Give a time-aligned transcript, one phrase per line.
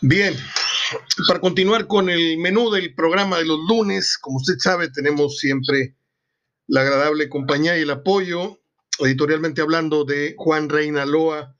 [0.00, 0.36] Bien,
[1.26, 5.96] para continuar con el menú del programa de los lunes, como usted sabe, tenemos siempre
[6.68, 8.60] la agradable compañía y el apoyo,
[9.00, 11.56] editorialmente hablando, de Juan Reina Loa,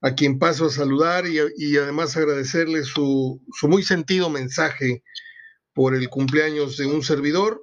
[0.00, 5.02] a quien paso a saludar y, además agradecerle su, su, muy sentido mensaje
[5.74, 7.62] por el cumpleaños de un servidor.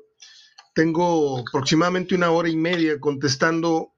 [0.76, 3.94] Tengo aproximadamente una hora y media contestando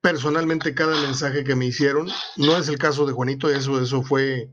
[0.00, 2.08] personalmente cada mensaje que me hicieron.
[2.36, 4.50] No es el caso de Juanito, eso, eso fue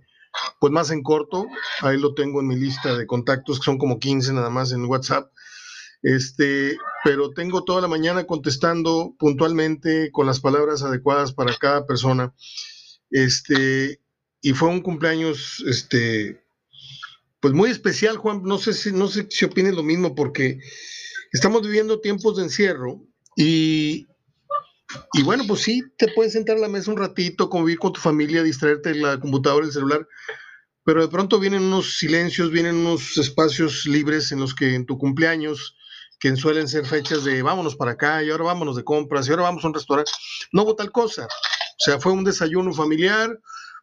[0.60, 1.48] pues más en corto.
[1.82, 4.86] Ahí lo tengo en mi lista de contactos, que son como 15 nada más en
[4.86, 5.32] WhatsApp.
[6.04, 12.34] Este, pero tengo toda la mañana contestando puntualmente con las palabras adecuadas para cada persona.
[13.12, 14.02] Este,
[14.42, 16.44] y fue un cumpleaños, este,
[17.40, 18.42] pues muy especial, Juan.
[18.44, 20.60] No sé si, no sé si opines lo mismo, porque
[21.32, 23.02] estamos viviendo tiempos de encierro
[23.36, 24.08] y,
[25.14, 28.00] y bueno, pues sí, te puedes sentar a la mesa un ratito, convivir con tu
[28.00, 30.08] familia, distraerte de la computadora, el celular,
[30.84, 34.98] pero de pronto vienen unos silencios, vienen unos espacios libres en los que en tu
[34.98, 35.76] cumpleaños
[36.20, 39.44] que suelen ser fechas de vámonos para acá y ahora vámonos de compras y ahora
[39.44, 40.12] vamos a un restaurante.
[40.52, 41.26] No hubo tal cosa.
[41.26, 43.40] O sea, fue un desayuno familiar,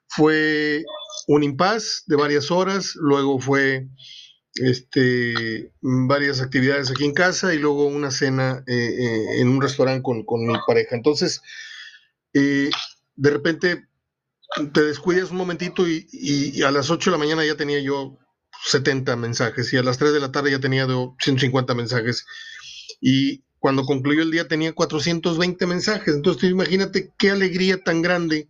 [0.06, 0.84] fue
[1.26, 3.88] un impas de varias horas, luego fue
[4.60, 10.02] este, varias actividades aquí en casa y luego una cena eh, eh, en un restaurante
[10.02, 10.96] con, mi pareja.
[10.96, 11.40] Entonces,
[12.32, 12.70] eh,
[13.16, 13.88] de repente
[14.72, 18.18] te descuidas un momentito y, a las 8 de la mañana ya tenía yo
[18.64, 22.26] 70 mensajes y a las 3 de la tarde ya tenía 150 mensajes.
[23.00, 26.14] Y cuando concluyó el día tenía 420 mensajes.
[26.14, 28.48] Entonces, imagínate qué alegría tan grande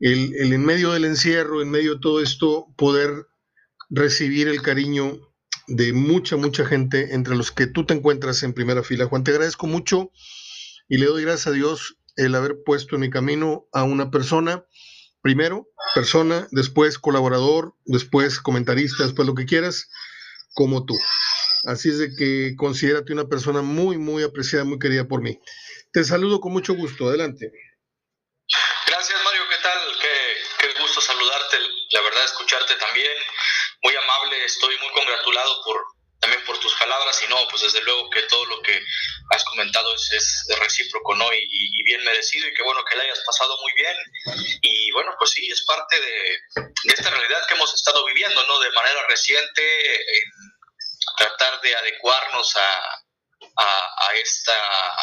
[0.00, 3.26] el, el, en medio del encierro, en medio de todo esto, poder
[3.90, 5.18] recibir el cariño
[5.66, 9.06] de mucha, mucha gente entre los que tú te encuentras en primera fila.
[9.06, 10.10] Juan, te agradezco mucho
[10.88, 14.64] y le doy gracias a Dios el haber puesto en mi camino a una persona
[15.24, 19.88] primero persona, después colaborador, después comentarista, después lo que quieras,
[20.52, 20.94] como tú.
[21.66, 25.40] Así es de que considérate una persona muy, muy apreciada, muy querida por mí.
[25.92, 27.08] Te saludo con mucho gusto.
[27.08, 27.50] Adelante.
[28.86, 29.42] Gracias, Mario.
[29.48, 29.78] ¿Qué tal?
[30.02, 31.56] Qué, qué gusto saludarte.
[31.90, 33.16] La verdad, escucharte también.
[33.82, 34.33] Muy amable.
[34.44, 35.82] Estoy muy congratulado por,
[36.20, 38.80] también por tus palabras y no, pues desde luego que todo lo que
[39.30, 41.32] has comentado es, es recíproco, ¿no?
[41.32, 43.96] Y, bien merecido y que bueno que le hayas pasado muy bien.
[44.62, 46.38] Y bueno, pues sí, es parte de,
[46.92, 48.58] esta realidad que hemos estado viviendo, ¿no?
[48.58, 50.30] De manera reciente, en
[51.18, 53.03] tratar de adecuarnos a,
[53.56, 54.54] a, esta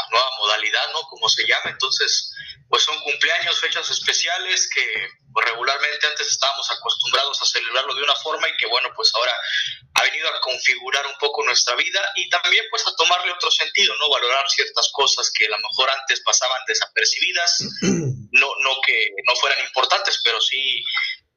[0.10, 1.02] nueva modalidad, ¿no?
[1.02, 1.70] Como se llama.
[1.72, 2.34] Entonces,
[2.70, 8.16] pues son cumpleaños, fechas especiales que pues, regularmente antes estábamos acostumbrados a celebrarlo de una
[8.16, 9.36] forma y que bueno, pues ahora
[9.96, 13.94] ha venido a configurar un poco nuestra vida y también pues a tomarle otro sentido,
[13.98, 14.10] ¿no?
[14.10, 19.60] Valorar ciertas cosas que a lo mejor antes pasaban desapercibidas, no, no que no fueran
[19.66, 20.84] importantes, pero sí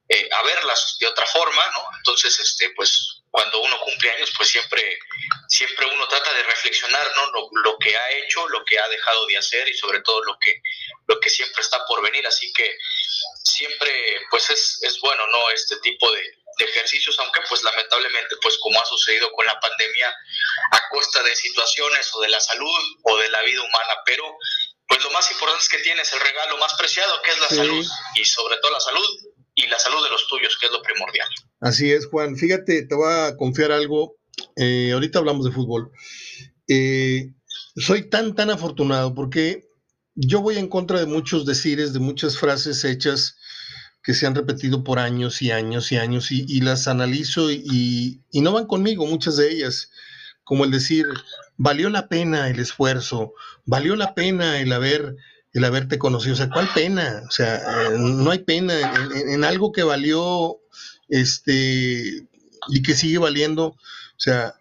[0.07, 1.87] eh, a verlas de otra forma, ¿no?
[1.97, 4.99] Entonces, este, pues cuando uno cumple años, pues siempre,
[5.49, 7.31] siempre uno trata de reflexionar, ¿no?
[7.31, 10.37] Lo, lo, que ha hecho, lo que ha dejado de hacer y sobre todo lo
[10.39, 10.61] que,
[11.07, 12.25] lo que siempre está por venir.
[12.27, 12.77] Así que
[13.43, 15.49] siempre, pues es, es bueno, ¿no?
[15.49, 16.21] Este tipo de,
[16.59, 20.15] de ejercicios, aunque pues lamentablemente, pues como ha sucedido con la pandemia,
[20.71, 24.37] a costa de situaciones o de la salud o de la vida humana, pero
[24.87, 27.85] pues lo más importante es que tienes el regalo más preciado, que es la salud,
[28.15, 31.27] y sobre todo la salud y la salud de los tuyos, que es lo primordial.
[31.61, 32.35] Así es, Juan.
[32.35, 34.17] Fíjate, te voy a confiar algo.
[34.57, 35.91] Eh, ahorita hablamos de fútbol.
[36.67, 37.31] Eh,
[37.75, 39.69] soy tan, tan afortunado porque
[40.15, 43.37] yo voy en contra de muchos decires, de muchas frases hechas
[44.03, 48.41] que se han repetido por años y años y años y, las analizo y, y,
[48.41, 49.89] no van conmigo muchas de ellas,
[50.43, 51.07] como el decir,
[51.57, 53.33] valió la pena el esfuerzo,
[53.65, 55.15] valió la pena el haber
[55.55, 56.33] el haberte conocido.
[56.33, 57.23] O sea, ¿cuál pena?
[57.27, 58.73] O sea, eh, no hay pena
[59.15, 60.59] en, algo que valió
[61.07, 62.27] este
[62.67, 63.67] y que sigue valiendo.
[63.67, 63.77] O
[64.17, 64.55] sea,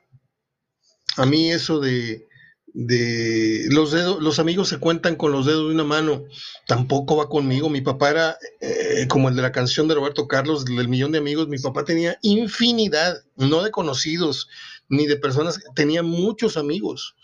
[1.16, 2.28] a mí eso de,
[2.74, 6.22] de los dedos, los amigos se cuentan con los dedos de una mano,
[6.68, 7.68] tampoco va conmigo.
[7.68, 11.18] Mi papá era eh, como el de la canción de Roberto Carlos, del millón de
[11.18, 11.48] amigos.
[11.48, 14.48] Mi papá tenía infinidad, no de conocidos
[14.88, 17.16] ni de personas, tenía muchos amigos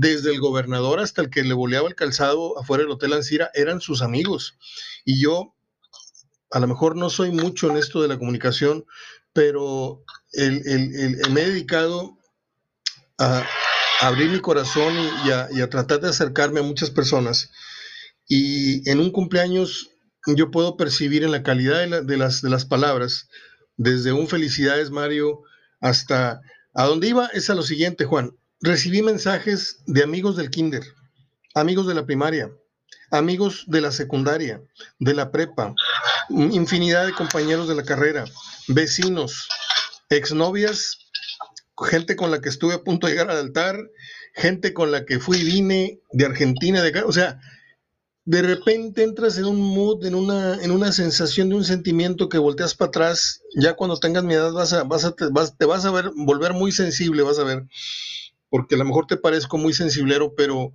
[0.00, 3.80] desde el gobernador hasta el que le boleaba el calzado afuera del Hotel Ancira, eran
[3.80, 4.56] sus amigos.
[5.04, 5.56] Y yo,
[6.52, 8.86] a lo mejor no soy mucho en esto de la comunicación,
[9.32, 12.16] pero me he dedicado
[13.18, 13.44] a,
[14.00, 17.50] abrir mi corazón y, a, tratar de acercarme a muchas personas.
[18.28, 19.90] Y en un cumpleaños
[20.28, 23.28] yo puedo percibir en la calidad de, las, de las palabras,
[23.76, 25.42] desde un felicidades Mario
[25.80, 26.40] hasta
[26.72, 30.82] a dónde iba es a lo siguiente, Juan recibí mensajes de amigos del kinder,
[31.54, 32.50] amigos de la primaria,
[33.10, 34.62] amigos de la secundaria,
[34.98, 35.74] de la prepa,
[36.30, 38.24] infinidad de compañeros de la carrera,
[38.68, 39.48] vecinos,
[40.10, 40.98] exnovias,
[41.86, 43.78] gente con la que estuve a punto de llegar al altar,
[44.34, 47.40] gente con la que fui y vine de Argentina, de acá, o sea,
[48.24, 52.36] de repente entras en un mood, en una, en una sensación de un sentimiento que
[52.36, 55.64] volteas para atrás, ya cuando tengas mi edad vas a, vas a, te, vas, te
[55.64, 57.64] vas a ver, volver muy sensible, vas a ver,
[58.50, 60.74] porque a lo mejor te parezco muy sensiblero, pero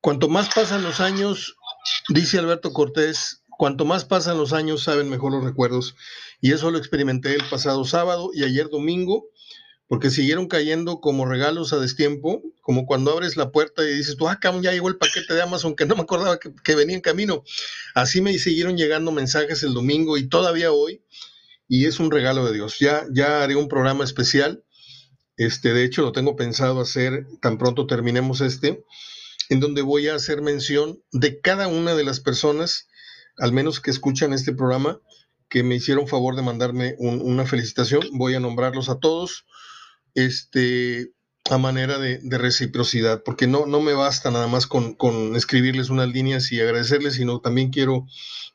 [0.00, 1.56] cuanto más pasan los años,
[2.08, 5.94] dice Alberto Cortés, cuanto más pasan los años, saben mejor los recuerdos.
[6.40, 9.26] Y eso lo experimenté el pasado sábado y ayer domingo
[9.92, 14.26] porque siguieron cayendo como regalos a destiempo, como cuando abres la puerta y dices, tú,
[14.26, 17.44] ah, ya llegó el paquete de Amazon, que no me acordaba que, venía en camino.
[17.94, 21.02] Así me siguieron llegando mensajes el domingo y todavía hoy,
[21.68, 22.78] y es un regalo de Dios.
[22.78, 24.64] Ya, ya haré un programa especial,
[25.36, 28.84] este, de hecho lo tengo pensado hacer tan pronto terminemos este,
[29.48, 32.88] en donde voy a hacer mención de cada una de las personas,
[33.38, 35.00] al menos que escuchan este programa,
[35.48, 38.02] que me hicieron favor de mandarme una felicitación.
[38.12, 39.44] Voy a nombrarlos a todos
[40.14, 41.12] este,
[41.50, 44.96] a manera de, reciprocidad, porque no, no me basta nada más con,
[45.36, 48.06] escribirles unas líneas y agradecerles, sino también quiero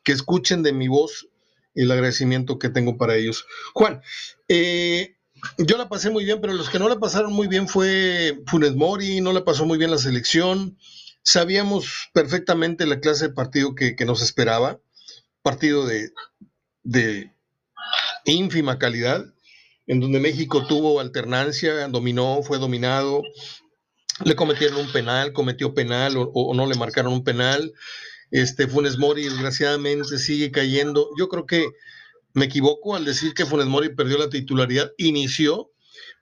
[0.03, 1.27] que escuchen de mi voz
[1.75, 3.45] el agradecimiento que tengo para ellos.
[3.73, 4.01] Juan,
[4.47, 5.16] eh,
[5.57, 8.75] yo la pasé muy bien, pero los que no la pasaron muy bien fue Funes
[8.75, 10.77] Mori, no la pasó muy bien la selección.
[11.23, 14.79] Sabíamos perfectamente la clase de partido que, nos esperaba,
[15.41, 16.11] partido de,
[16.83, 17.33] de
[18.25, 19.25] ínfima calidad,
[19.87, 23.23] en donde México tuvo alternancia, dominó, fue dominado,
[24.23, 27.73] le cometieron un penal, cometió penal o, no le marcaron un penal.
[28.31, 31.09] Este Funes Mori desgraciadamente sigue cayendo.
[31.17, 31.67] Yo creo que
[32.37, 35.71] me equivoco al decir que Funes Mori perdió la titularidad, inició,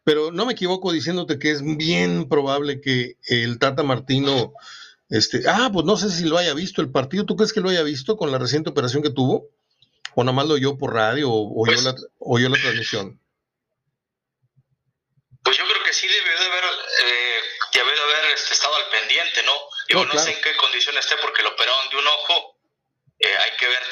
[0.06, 4.54] pero no me equivoco diciéndote que es bien probable que el Tata Martino,
[5.10, 7.26] este, ah, pues no sé si lo haya visto el partido.
[7.26, 9.50] ¿Tú crees que lo haya visto con la reciente operación que tuvo?
[10.16, 13.20] ¿O nada más lo oyó por radio o oyó, pues la, oyó la transmisión?
[15.44, 17.40] Pues yo creo que sí debió de haber, eh,
[17.74, 19.52] de haber este, estado al pendiente, ¿no?
[19.90, 22.56] Yo no, sé en qué condición esté porque lo operaron de un ojo.
[23.20, 23.85] Eh, hay que ver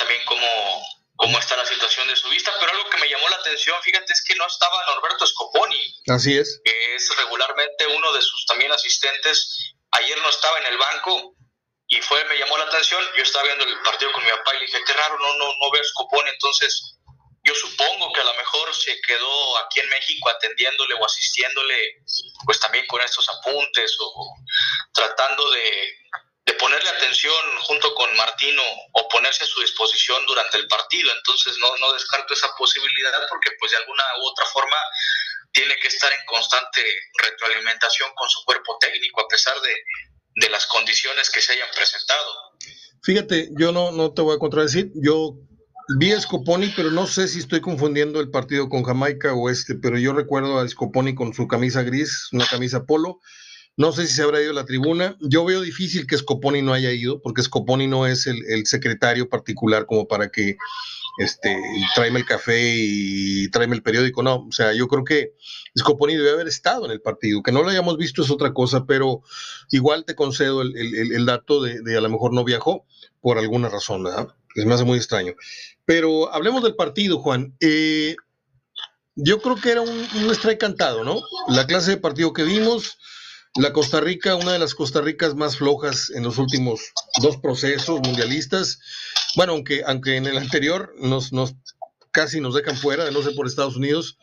[1.24, 4.12] cómo está la situación de su vista, pero algo que me llamó la atención, fíjate,
[4.12, 5.96] es que no estaba Norberto Scoponi.
[6.10, 6.60] Así es.
[6.66, 9.74] Que es regularmente uno de sus también asistentes.
[9.92, 11.36] Ayer no estaba en el banco
[11.88, 13.02] y fue, me llamó la atención.
[13.16, 15.46] Yo estaba viendo el partido con mi papá y le dije, qué raro, no, no,
[15.46, 16.98] no veo Scoponi, entonces
[17.46, 22.04] yo supongo que a lo mejor se quedó aquí en México atendiéndole o asistiéndole,
[22.46, 24.36] pues también con estos apuntes o
[24.94, 25.98] tratando de,
[26.64, 28.64] ponerle atención junto con Martino
[28.94, 31.12] o ponerse a su disposición durante el partido.
[31.12, 34.78] Entonces no, no descarto esa posibilidad porque pues de alguna u otra forma
[35.52, 36.80] tiene que estar en constante
[37.22, 39.76] retroalimentación con su cuerpo técnico a pesar de,
[40.36, 42.34] de las condiciones que se hayan presentado.
[43.04, 45.36] Fíjate, yo no, no te voy a contradecir, yo
[46.00, 49.76] Vi a Scoponi, pero no sé si estoy confundiendo el partido con Jamaica o este,
[49.76, 53.20] pero yo recuerdo a Scoponi con su camisa gris, una camisa polo.
[53.76, 55.18] No sé si se habrá ido a la tribuna.
[55.20, 59.86] Yo veo difícil que Scoponi no haya ido, porque Scoponi no es el, secretario particular
[59.88, 60.58] como para que
[61.18, 61.58] este,
[61.96, 64.22] tráeme el café y tráeme el periódico.
[64.22, 65.34] No, o sea, yo creo que
[65.78, 67.42] Scoponi debe haber estado en el partido.
[67.42, 69.24] Que no lo hayamos visto es otra cosa, pero
[69.72, 72.86] igual te concedo el, dato de, de, a lo mejor no viajó
[73.22, 74.28] por alguna razón, ¿verdad?
[74.56, 75.34] Es me hace muy extraño.
[75.86, 77.56] Pero hablemos del partido, Juan.
[77.60, 78.16] Eh,
[79.16, 81.22] yo creo que era un, un strike cantado, ¿no?
[81.48, 82.98] La clase de partido que vimos,
[83.56, 86.82] la Costa Rica, una de las Costa Ricas más flojas en los últimos
[87.22, 88.80] dos procesos mundialistas.
[89.36, 91.32] Bueno, aunque, aunque en el anterior nos,
[92.12, 94.18] casi nos dejan fuera, de no sé por Estados Unidos,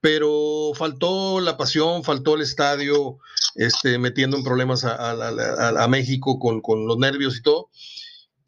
[0.00, 3.18] pero faltó la pasión, faltó el estadio,
[3.54, 7.70] este, metiendo en problemas a, México con, con, los nervios y todo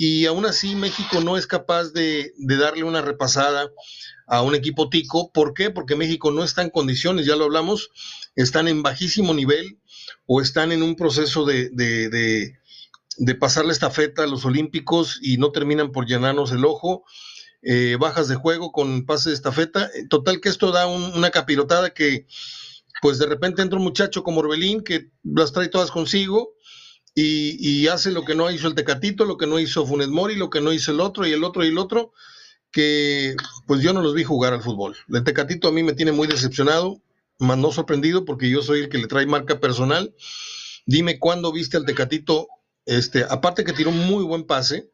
[0.00, 3.68] y aún así México no es capaz de, darle una repasada
[4.28, 5.32] a un equipo tico.
[5.32, 5.70] ¿Por qué?
[5.70, 7.90] Porque México no está en condiciones, ya lo hablamos,
[8.36, 9.78] están en bajísimo nivel
[10.26, 12.08] o están en un proceso de, de,
[13.16, 17.04] de, pasar la a los Olímpicos y no terminan por llenarnos el ojo.
[17.62, 19.90] Eh, bajas de juego con pase de estafeta.
[20.08, 22.26] Total que esto da una capirotada que
[23.00, 26.54] pues de repente entra un muchacho como Orbelín que las trae todas consigo
[27.14, 30.50] y, hace lo que no hizo el Tecatito, lo que no hizo Funes Mori, lo
[30.50, 32.12] que no hizo el otro y el otro y el otro,
[32.70, 33.34] que
[33.66, 34.96] pues yo no los vi jugar al fútbol.
[35.08, 37.00] El Tecatito a mí me tiene muy decepcionado,
[37.38, 40.14] más no sorprendido porque yo soy el que le trae marca personal.
[40.86, 42.48] Dime cuándo viste al Tecatito,
[42.86, 44.90] este, aparte que tiró un muy buen pase,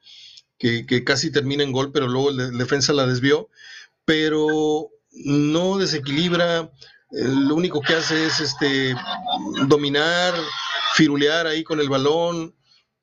[0.59, 3.51] que, casi termina en gol, pero luego el, defensa la desvió,
[4.05, 6.73] pero no desequilibra,
[7.11, 8.95] lo único que hace es este
[9.69, 10.35] dominar,
[10.95, 12.55] firulear ahí con el balón.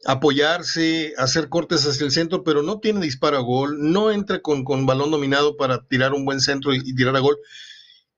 [0.05, 4.63] Apoyarse, hacer cortes hacia el centro, pero no tiene disparo a gol, no entra con,
[4.63, 7.37] con balón dominado para tirar un buen centro y, tirar a gol.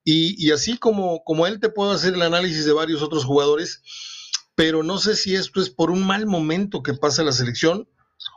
[0.05, 3.81] Y, así como, como él te puedo hacer el análisis de varios otros jugadores,
[4.55, 7.87] pero no sé si esto es por un mal momento que pasa la selección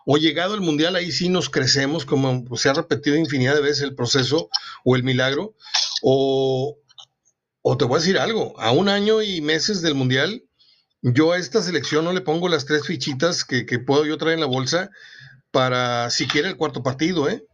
[0.05, 3.83] o llegado al Mundial, ahí sí nos crecemos, como se ha repetido infinidad de veces
[3.83, 4.49] el proceso
[4.85, 5.55] o el milagro,
[6.03, 6.79] o,
[7.63, 10.45] o te voy a decir algo, a un año y meses del Mundial,
[11.15, 14.41] yo a esta selección no le pongo las tres fichitas que, puedo yo traer en
[14.41, 14.91] la bolsa
[15.53, 17.45] para siquiera el cuarto partido, ¿eh?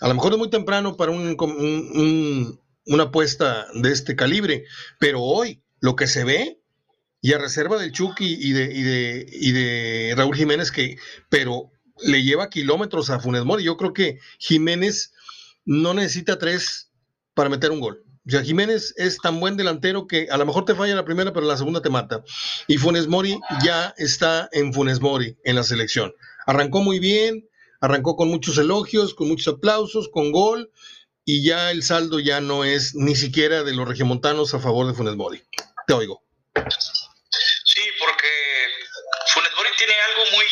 [0.00, 4.64] A lo mejor es muy temprano para un, una apuesta de este calibre,
[4.98, 6.60] pero hoy lo que se ve,
[7.20, 10.96] y a reserva del Chucky y de, y de, y de Raúl Jiménez, que,
[11.28, 11.70] pero
[12.02, 13.64] le lleva kilómetros a Funes Mori.
[13.64, 15.12] Yo creo que Jiménez
[15.64, 16.90] no necesita tres
[17.34, 18.05] para meter un gol.
[18.26, 21.32] O sea, Jiménez es tan buen delantero que a lo mejor te falla la primera,
[21.32, 22.24] pero la segunda te mata.
[22.66, 26.12] Y Funes Mori ya está en Funes Mori en la selección.
[26.44, 27.48] Arrancó muy bien,
[27.80, 30.72] arrancó con muchos elogios, con muchos aplausos, con gol,
[31.24, 34.94] y ya el saldo ya no es ni siquiera de los regiomontanos a favor de
[34.94, 35.42] Funes Mori.
[35.86, 36.24] Te oigo.
[36.54, 38.28] Sí, porque
[39.34, 40.44] Funes Mori tiene algo muy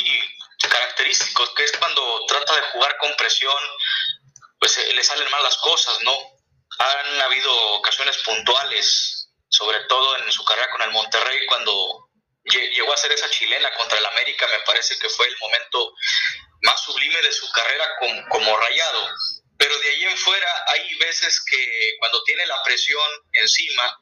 [0.68, 3.52] característico, que es cuando trata de jugar con presión,
[4.60, 6.33] pues eh, le salen mal las cosas, ¿no?
[6.78, 12.10] Han habido ocasiones puntuales, sobre todo en su carrera con el Monterrey, cuando
[12.44, 15.94] llegó a hacer esa chilena contra el América, me parece que fue el momento
[16.62, 17.84] más sublime de su carrera
[18.28, 19.08] como, rayado.
[19.56, 24.00] Pero de ahí en fuera hay veces que cuando tiene la presión encima,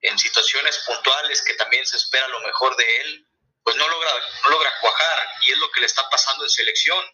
[0.00, 3.26] en situaciones puntuales que también se espera lo mejor de él,
[3.62, 4.10] pues no logra,
[4.44, 7.04] no logra cuajar y es lo que le está pasando en selección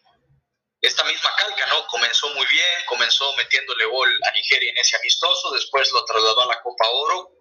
[0.81, 1.85] esta misma calca, ¿no?
[1.87, 6.47] Comenzó muy bien, comenzó metiéndole gol a Nigeria en ese amistoso, después lo trasladó a
[6.55, 7.31] la Copa Oro.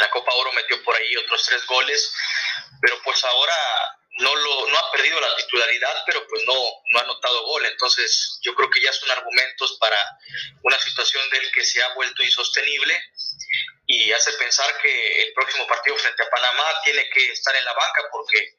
[0.00, 2.12] la Copa Oro metió por ahí otros tres goles,
[2.80, 3.54] pero pues ahora
[4.18, 7.66] no, lo, no ha perdido la titularidad, pero pues no, no ha anotado gol.
[7.66, 9.98] Entonces yo creo que ya son argumentos para
[10.62, 12.98] una situación de él que se ha vuelto insostenible
[13.86, 17.72] y hace pensar que el próximo partido frente a Panamá tiene que estar en la
[17.72, 18.56] banca porque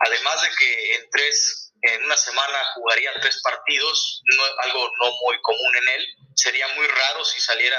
[0.00, 4.22] además de que en tres en una semana jugaría tres partidos,
[4.62, 6.06] algo no muy común en él.
[6.34, 7.78] Sería muy raro si saliera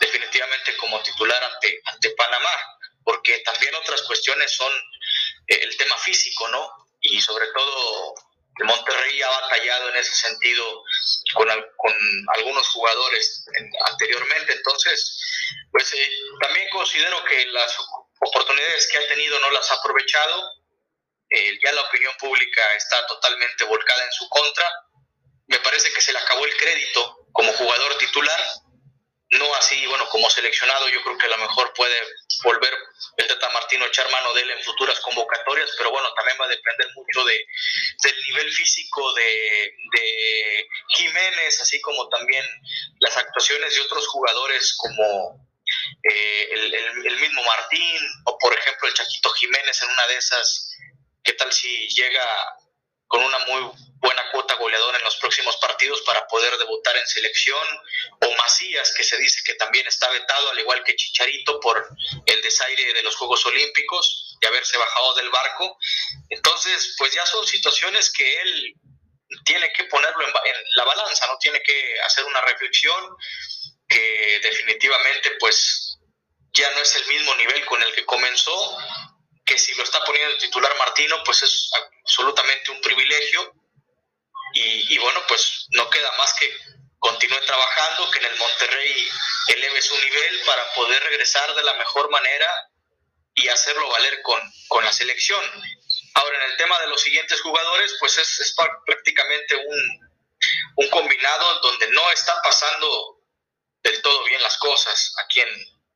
[0.00, 2.50] definitivamente como titular ante, ante Panamá,
[3.02, 4.72] porque también otras cuestiones son
[5.48, 6.70] eh, el tema físico, ¿no?
[7.00, 8.14] Y sobre todo
[8.64, 10.84] Monterrey ha batallado en ese sentido
[11.34, 11.94] con, con
[12.36, 13.46] algunos jugadores
[13.86, 14.52] anteriormente.
[14.52, 15.18] Entonces,
[15.70, 17.74] pues eh, también considero que las
[18.20, 20.59] oportunidades que ha tenido no las ha aprovechado
[21.30, 24.68] eh, ya la opinión pública está totalmente volcada en su contra.
[25.46, 28.40] Me parece que se le acabó el crédito como jugador titular,
[29.32, 31.96] no así, bueno, como seleccionado, yo creo que a lo mejor puede
[32.42, 32.74] volver
[33.16, 36.46] el Tata Martino a echar mano de él en futuras convocatorias, pero bueno, también va
[36.46, 37.46] a depender mucho de,
[38.02, 42.44] del nivel físico de, de Jiménez, así como también
[42.98, 45.48] las actuaciones de otros jugadores como
[46.10, 46.74] eh, el,
[47.06, 50.70] el, mismo Martín o por ejemplo el Chaquito Jiménez en una de esas
[51.22, 52.24] ¿Qué tal si llega
[53.06, 57.66] con una muy buena cuota goleadora en los próximos partidos para poder debutar en selección?
[58.20, 61.88] O Macías, que se dice que también está vetado, al igual que Chicharito, por
[62.26, 65.78] el desaire de los Juegos Olímpicos, de haberse bajado del barco.
[66.28, 68.74] Entonces, pues ya son situaciones que él
[69.44, 70.32] tiene que ponerlo en,
[70.76, 73.16] la balanza, no tiene que hacer una reflexión
[73.88, 75.98] que definitivamente pues
[76.52, 78.78] ya no es el mismo nivel con el que comenzó
[79.60, 81.70] si lo está poniendo el titular Martino, pues es
[82.02, 83.54] absolutamente un privilegio.
[84.52, 86.52] Y, bueno, pues no queda más que
[86.98, 89.08] continúe trabajando, que en el Monterrey
[89.46, 92.48] eleve su nivel para poder regresar de la mejor manera
[93.34, 95.40] y hacerlo valer con, con la selección.
[96.14, 100.10] Ahora, en el tema de los siguientes jugadores, pues es, es prácticamente un,
[100.76, 103.20] un, combinado donde no está pasando
[103.84, 105.48] del todo bien las cosas aquí en,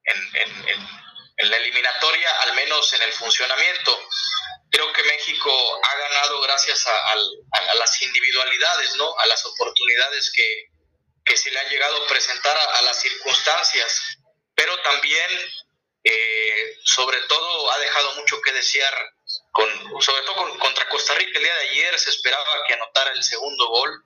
[0.05, 1.04] en, en
[1.37, 4.09] la eliminatoria, al menos en el funcionamiento.
[4.71, 7.15] Creo que México ha ganado gracias a,
[7.75, 9.19] las individualidades, ¿no?
[9.19, 14.19] a las oportunidades que, se le han llegado a presentar a, las circunstancias,
[14.55, 15.31] pero también,
[16.05, 18.95] eh, sobre todo, ha dejado mucho que desear,
[19.51, 23.23] con, sobre todo contra Costa Rica el día de ayer se esperaba que anotara el
[23.23, 24.03] segundo gol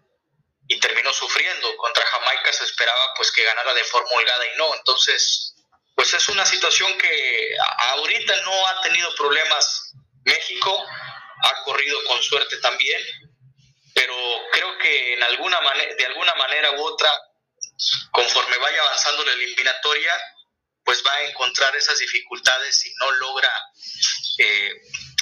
[0.68, 1.76] y terminó sufriendo.
[1.76, 4.74] Contra Jamaica se esperaba pues que ganara de forma holgada y no.
[4.74, 5.54] Entonces,
[5.98, 7.56] pues es una situación que
[7.90, 10.86] ahorita no ha tenido problemas México,
[11.42, 13.02] ha corrido con suerte también,
[13.92, 14.14] pero
[14.52, 15.58] creo que en alguna
[15.98, 17.10] de alguna manera u otra,
[18.12, 20.12] conforme vaya avanzando la eliminatoria,
[20.84, 23.50] pues va a encontrar esas dificultades si no logra
[24.38, 24.70] eh,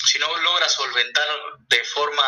[0.04, 1.26] si no logra solventar
[1.68, 2.22] de forma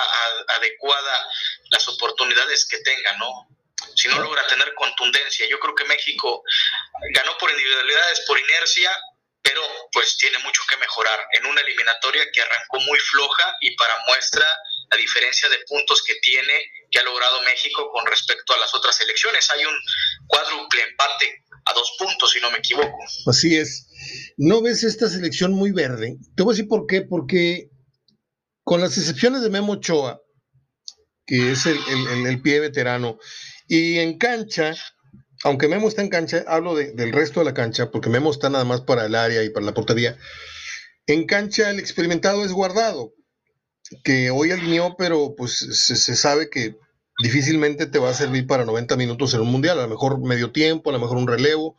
[0.56, 1.28] adecuada
[1.70, 3.46] las oportunidades que tenga, ¿no?
[3.94, 5.46] Si no logra tener contundencia.
[5.48, 6.42] Yo creo que México
[7.14, 8.90] ganó por individualidades, por inercia,
[9.42, 9.62] pero
[9.92, 14.46] pues tiene mucho que mejorar en una eliminatoria que arrancó muy floja y para muestra
[14.90, 16.52] la diferencia de puntos que tiene,
[16.90, 19.50] que ha logrado México con respecto a las otras elecciones.
[19.50, 19.74] Hay un
[20.26, 22.98] cuádruple empate a dos puntos, si no me equivoco.
[23.26, 23.88] Así es.
[24.36, 26.16] ¿No ves esta selección muy verde?
[26.36, 27.02] Te voy a decir por qué.
[27.02, 27.68] Porque
[28.64, 30.20] con las excepciones de Memo Ochoa,
[31.26, 31.78] que es el,
[32.26, 33.18] el, pie veterano,
[33.66, 34.74] y en cancha,
[35.44, 38.64] aunque Memo está en cancha, hablo del resto de la cancha, porque Memo está nada
[38.64, 40.16] más para el área y para la portería.
[41.06, 43.14] En cancha el experimentado es guardado,
[44.04, 46.76] que hoy alineó, pero pues se, se, sabe que
[47.22, 50.52] difícilmente te va a servir para 90 minutos en un mundial, a lo mejor medio
[50.52, 51.76] tiempo, a lo mejor un relevo.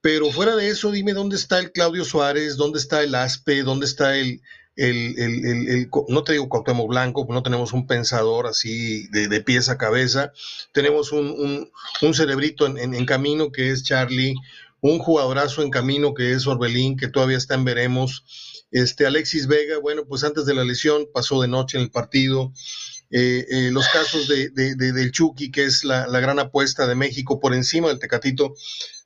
[0.00, 3.86] Pero fuera de eso, dime dónde está el Claudio Suárez, dónde está el Aspe, dónde
[3.86, 4.42] está el,
[4.76, 9.78] el, no te digo Cuauhtémoc Blanco, no tenemos un pensador así de, de pies a
[9.78, 10.32] cabeza,
[10.72, 11.70] tenemos un, un,
[12.02, 14.34] un cerebrito en, en, camino que es Charlie,
[14.80, 18.24] un jugadorazo en camino que es Orbelín, que todavía está en veremos,
[18.70, 22.52] este Alexis Vega, bueno, pues antes de la lesión pasó de noche en el partido,
[23.10, 26.86] eh, eh, los casos de, de, de, del Chucky, que es la, la, gran apuesta
[26.86, 28.54] de México por encima del Tecatito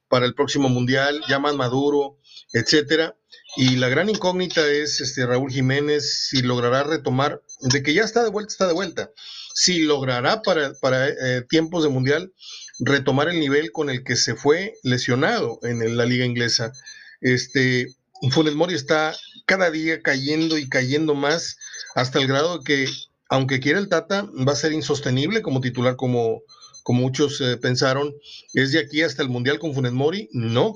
[0.09, 2.19] para el próximo Mundial, ya más maduro,
[2.53, 3.17] etcétera.
[3.57, 8.23] Y la gran incógnita es este Raúl Jiménez si logrará retomar, de que ya está
[8.23, 9.11] de vuelta, está de vuelta,
[9.55, 12.33] si logrará para, para eh, tiempos de mundial
[12.79, 16.73] retomar el nivel con el que se fue lesionado en la liga inglesa.
[17.21, 17.95] Este,
[18.31, 19.15] Funes Mori está
[19.47, 21.57] cada día cayendo y cayendo más
[21.95, 22.87] hasta el grado de que,
[23.29, 26.43] aunque quiera el Tata, va a ser insostenible como titular, como,
[26.83, 28.15] como muchos eh, pensaron.
[28.55, 30.29] ¿Es de aquí hasta el Mundial con Funes Mori?
[30.33, 30.75] No.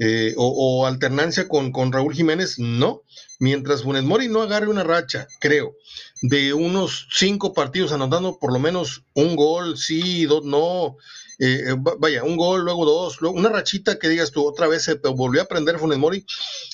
[0.00, 3.02] Eh, o, alternancia con, con, Raúl Jiménez, no.
[3.40, 5.74] Mientras Funes Mori no agarre una racha, creo,
[6.22, 10.96] de unos cinco partidos anotando por lo menos un gol, sí, dos, no.
[11.40, 14.84] Eh, eh vaya, un gol, luego dos, luego una rachita que digas tú otra vez
[14.84, 16.24] se volvió a aprender Funes Mori,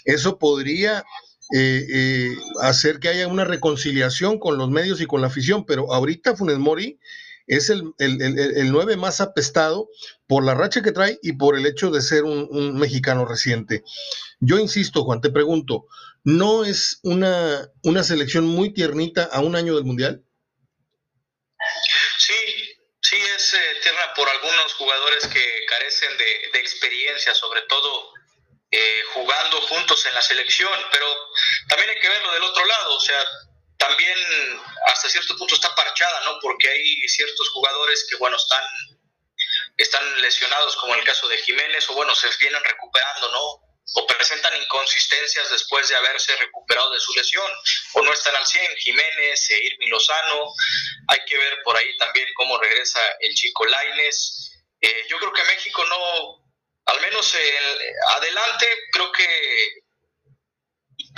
[0.04, 1.04] eso podría
[1.52, 5.92] eh, eh, hacer que haya una reconciliación con los medios y con la afición, pero
[5.92, 6.98] ahorita Funes Mori
[7.46, 9.88] es el, el, el, el, 9 más apestado
[10.26, 13.82] por la racha que trae y por el hecho de ser un, mexicano reciente.
[14.40, 15.86] Yo insisto, Juan, te pregunto,
[16.24, 17.68] ¿no es una,
[18.02, 20.24] selección muy tiernita a un año del Mundial?
[22.18, 22.34] Sí,
[23.00, 28.12] sí es eh, tierna por algunos jugadores que carecen de, de experiencia, sobre todo
[28.70, 31.06] eh, jugando juntos en la selección, pero
[31.68, 33.24] también hay que verlo del otro lado, o sea,
[33.86, 34.18] también
[34.86, 36.38] hasta cierto punto está parchada, ¿no?
[36.40, 38.64] Porque hay ciertos jugadores que, bueno, están,
[39.76, 43.42] están lesionados, como el caso de Jiménez, o bueno, se vienen recuperando, ¿no?
[43.96, 47.50] O presentan inconsistencias después de haberse recuperado de su lesión,
[47.92, 50.50] o no están al 100, Jiménez, e Irmi Lozano,
[51.08, 54.62] hay que ver por ahí también cómo regresa el chico Laines.
[54.80, 56.42] Eh, yo creo que México no,
[56.86, 57.80] al menos el,
[58.16, 59.84] adelante, creo que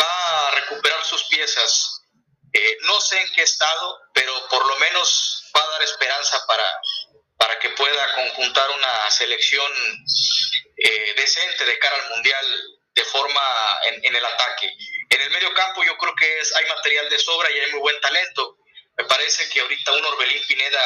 [0.01, 1.96] va a recuperar sus piezas eh,
[2.87, 6.81] no sé en qué estado, pero por lo menos va a dar esperanza para,
[7.37, 9.73] para que pueda conjuntar una selección
[10.77, 12.47] eh, decente de cara al Mundial
[12.95, 13.41] de forma
[13.85, 14.73] en, el ataque.
[15.11, 17.81] En el medio campo yo creo que es, hay material de sobra y hay muy
[17.81, 18.59] buen talento.
[18.97, 20.81] Me parece que ahorita un Orbelín Pineda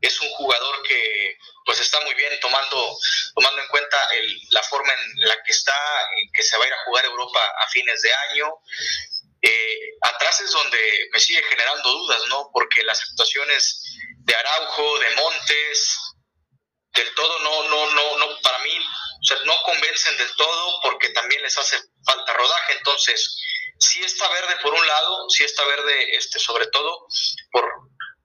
[0.00, 2.96] es un jugador que pues está muy bien tomando
[3.34, 5.76] tomando en cuenta el, la forma en la que está
[6.16, 8.48] en que se va a ir a jugar Europa a fines de año
[9.42, 12.50] eh, atrás es donde me sigue generando dudas, ¿no?
[12.52, 13.82] Porque las actuaciones
[14.18, 15.98] de Araujo, de Montes,
[16.92, 21.10] del todo no, no, no, no, para mí, o sea, no convencen del todo porque
[21.10, 22.72] también les hace falta rodaje.
[22.74, 23.36] Entonces,
[23.78, 27.06] sí está verde por un lado, sí está verde, este, sobre todo
[27.50, 27.68] por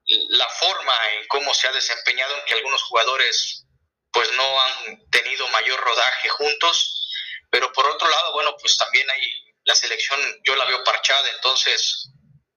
[0.06, 3.64] la forma en cómo se ha desempeñado, en que algunos jugadores
[4.12, 7.10] pues no han tenido mayor rodaje juntos,
[7.50, 12.08] pero por otro lado, bueno, pues también hay la selección yo la veo parchada, entonces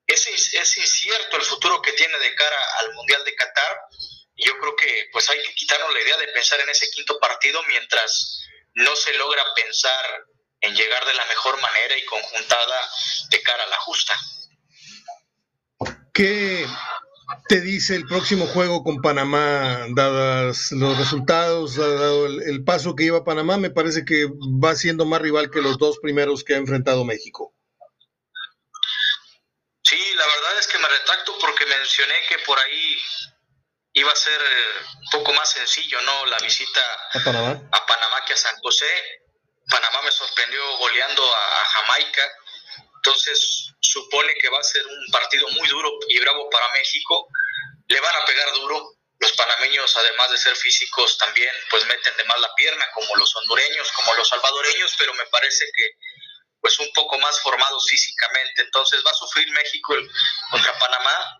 [0.07, 3.81] es, es incierto el futuro que tiene de cara al Mundial de Qatar
[4.35, 7.19] y yo creo que pues hay que quitarnos la idea de pensar en ese quinto
[7.19, 8.39] partido mientras
[8.75, 10.23] no se logra pensar
[10.61, 12.89] en llegar de la mejor manera y conjuntada
[13.29, 14.19] de cara a la justa.
[16.13, 16.65] ¿Qué,
[17.47, 23.03] te dice el próximo juego con Panamá, dadas los resultados, dado el, el, paso que
[23.03, 24.27] lleva Panamá, me parece que
[24.63, 27.53] va siendo más rival que los dos primeros que ha enfrentado México.
[29.83, 32.97] Sí, la verdad es que me retracto porque mencioné que por ahí
[33.93, 34.39] iba a ser
[34.99, 36.25] un poco más sencillo, ¿no?
[36.27, 36.81] La visita
[37.13, 38.89] a Panamá, a Panamá que a San José.
[39.69, 42.21] Panamá me sorprendió goleando a, a Jamaica.
[42.97, 43.68] Entonces,
[43.99, 47.27] supone que va a ser un partido muy duro y bravo para México.
[47.87, 48.95] Le van a pegar duro.
[49.19, 53.35] Los panameños, además de ser físicos, también pues meten de más la pierna, como los
[53.35, 55.89] hondureños, como los salvadoreños, pero me parece que
[56.61, 58.61] pues un poco más formados físicamente.
[58.61, 59.93] Entonces va a sufrir México
[60.51, 61.39] contra Panamá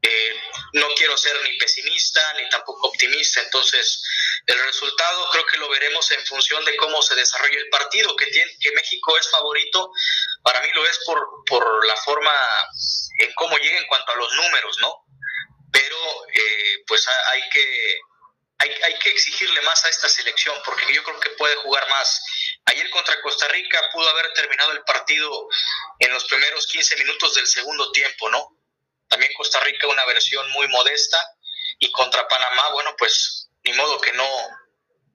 [0.00, 0.40] eh,
[0.74, 4.00] no quiero ser ni pesimista ni tampoco optimista, entonces
[4.46, 8.26] el resultado creo que lo veremos en función de cómo se desarrolle el partido, que,
[8.26, 9.90] tiene, que México es favorito,
[10.48, 12.32] para mí lo es por, por la forma
[13.18, 15.04] en cómo llega en cuanto a los números, ¿no?
[15.70, 15.96] Pero
[16.32, 17.98] eh, pues hay que,
[18.56, 22.22] hay, hay que exigirle más a esta selección, porque yo creo que puede jugar más.
[22.64, 25.48] Ayer contra Costa Rica pudo haber terminado el partido
[25.98, 28.48] en los primeros 15 minutos del segundo tiempo, ¿no?
[29.06, 31.22] También Costa Rica una versión muy modesta
[31.78, 34.26] y contra Panamá, bueno, pues ni modo que no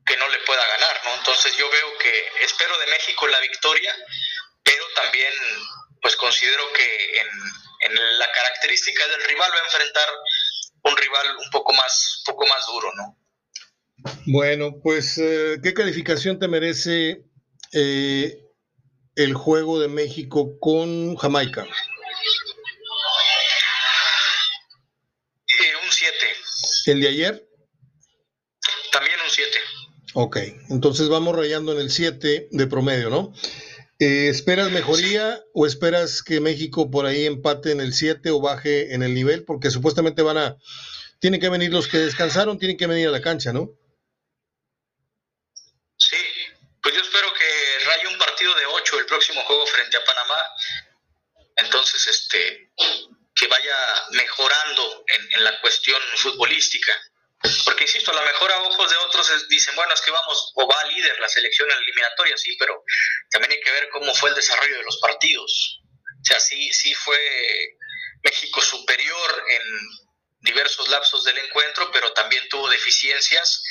[0.05, 1.15] que no le pueda ganar, ¿no?
[1.15, 3.95] Entonces yo veo que espero de México la victoria,
[4.93, 5.33] también
[6.01, 10.09] pues considero que en, en la característica del rival va a enfrentar
[10.83, 13.17] un rival un poco más, un poco más duro, ¿no?
[14.25, 17.23] Bueno, pues, eh, ¿qué calificación te merece
[17.71, 18.37] eh,
[19.15, 21.65] el juego de México con Jamaica?
[26.85, 27.49] ¿El de ayer?
[28.91, 29.57] También un 7.
[30.15, 30.37] Ok,
[30.69, 33.33] entonces vamos rayando en el 7 de promedio, ¿no?
[33.99, 38.93] Eh, ¿Esperas mejoría o esperas que México por ahí empate en el 7 o baje
[38.93, 39.45] en el nivel?
[39.45, 40.57] Porque supuestamente van a...
[41.19, 43.69] Tienen que venir los que descansaron, tienen que venir a la cancha, ¿no?
[45.97, 46.17] Sí,
[46.81, 50.35] pues yo espero que raye un partido de 8 el próximo juego frente a Panamá.
[51.55, 52.71] Entonces, este,
[53.35, 53.75] que vaya
[54.11, 56.93] mejorando en, la cuestión futbolística.
[57.65, 60.67] Porque, insisto, a lo mejor a ojos de otros dicen, bueno, es que vamos, o
[60.67, 62.83] va líder la selección en la eliminatoria, sí, pero
[63.29, 65.81] también hay que ver cómo fue el desarrollo de los partidos.
[66.21, 67.19] O sea, sí, sí fue
[68.23, 69.61] México superior en
[70.39, 73.61] diversos lapsos del encuentro, pero también tuvo deficiencias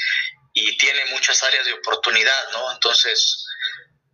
[0.52, 2.72] y tiene muchas áreas de oportunidad, ¿no?
[2.72, 3.46] Entonces,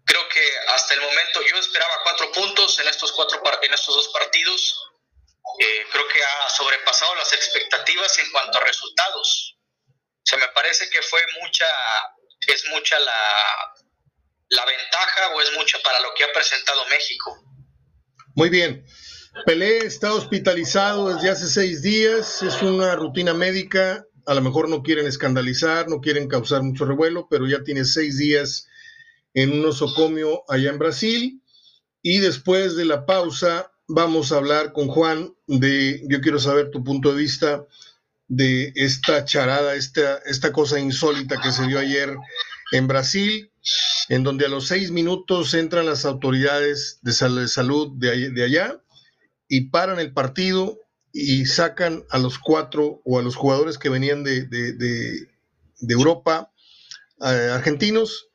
[0.05, 4.09] creo que hasta el momento yo esperaba cuatro puntos en estos, cuatro, en estos dos
[4.09, 4.88] partidos,
[5.59, 9.57] eh, creo que ha sobrepasado las expectativas en cuanto a resultados.
[9.87, 11.66] O sea, me parece que fue mucha,
[12.47, 13.12] es mucha la,
[14.51, 17.37] la ventaja o es mucha para lo que ha presentado México.
[18.35, 18.87] Muy bien.
[19.47, 24.83] Pelé está hospitalizado desde hace seis días, es una rutina médica, a lo mejor no
[24.83, 28.68] quieren escandalizar, no quieren causar mucho revuelo, pero ya tiene seis días
[29.35, 31.42] en un osocomio allá en Brasil
[32.03, 36.85] y después de la pausa vamos a hablar con Juan de, yo quiero saber tu
[36.85, 37.66] punto de vista
[38.29, 42.14] de esta charada, esta, esta cosa insólita que se dio ayer
[42.72, 43.51] en Brasil,
[44.11, 48.83] en donde a los seis minutos entran las autoridades de, salud de, allá
[49.48, 50.79] y paran el partido
[51.11, 55.29] y sacan a los cuatro o a los jugadores que venían de, de
[55.81, 56.53] Europa,
[57.20, 58.29] eh, argentinos,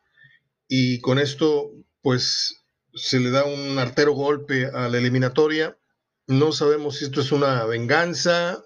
[0.67, 2.62] y con esto, pues
[2.93, 5.77] se le da un artero golpe a la eliminatoria.
[6.27, 8.63] No sabemos si esto es una venganza,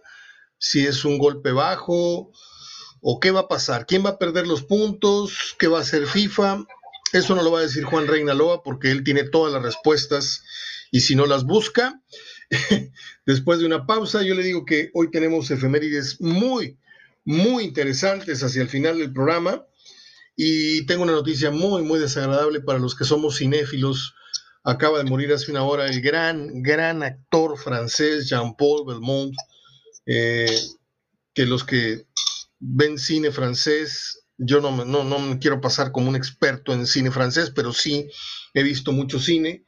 [0.57, 2.31] si es un golpe bajo
[3.01, 3.85] o qué va a pasar.
[3.85, 5.55] ¿Quién va a perder los puntos?
[5.57, 6.65] ¿Qué va a hacer FIFA?
[7.13, 10.43] Eso no lo va a decir Juan Reinaloa porque él tiene todas las respuestas
[10.91, 12.01] y si no las busca,
[13.25, 16.77] después de una pausa, yo le digo que hoy tenemos efemérides muy,
[17.25, 19.65] muy interesantes hacia el final del programa.
[20.39, 24.13] Y tengo una noticia muy, muy desagradable para los que somos cinéfilos.
[24.63, 29.33] Acaba de morir hace una hora el gran, gran actor francés Jean-Paul Belmont,
[30.05, 30.55] eh,
[31.33, 32.05] que los que
[32.59, 37.09] ven cine francés, yo no, no, no me quiero pasar como un experto en cine
[37.09, 38.07] francés, pero sí
[38.53, 39.65] he visto mucho cine.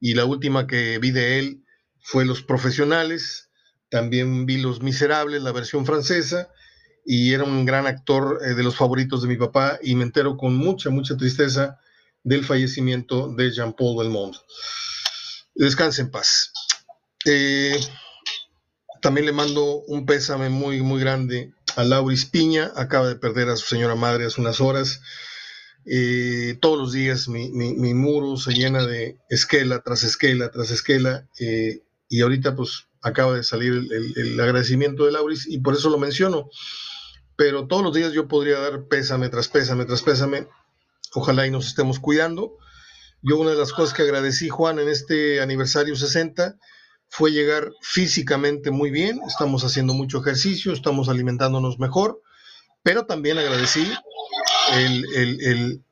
[0.00, 1.64] Y la última que vi de él
[2.00, 3.50] fue Los Profesionales,
[3.88, 6.50] también vi Los Miserables, la versión francesa,
[7.10, 10.36] y era un gran actor eh, de los favoritos de mi papá y me entero
[10.36, 11.78] con mucha, mucha tristeza
[12.22, 14.36] del fallecimiento de Jean-Paul Belmont.
[15.54, 16.52] Descanse en paz.
[17.24, 17.80] Eh,
[19.00, 22.72] también le mando un pésame muy, muy grande a Lauris Piña.
[22.76, 25.00] Acaba de perder a su señora madre hace unas horas.
[25.86, 27.48] Eh, todos los días mi,
[27.94, 31.26] muro se llena de esquela tras esquela tras esquela.
[31.40, 35.88] Eh, y ahorita pues acaba de salir el, el, agradecimiento de Lauris y por eso
[35.88, 36.50] lo menciono.
[37.38, 40.48] Pero todos los días yo podría dar pésame tras pésame tras pésame
[41.14, 42.58] Ojalá y nos estemos cuidando.
[43.22, 46.56] Yo una de las cosas que agradecí, Juan, en este aniversario 60
[47.08, 49.20] fue llegar físicamente muy bien.
[49.26, 52.20] Estamos haciendo mucho ejercicio, estamos alimentándonos mejor,
[52.82, 53.88] pero también agradecí
[54.74, 55.82] el,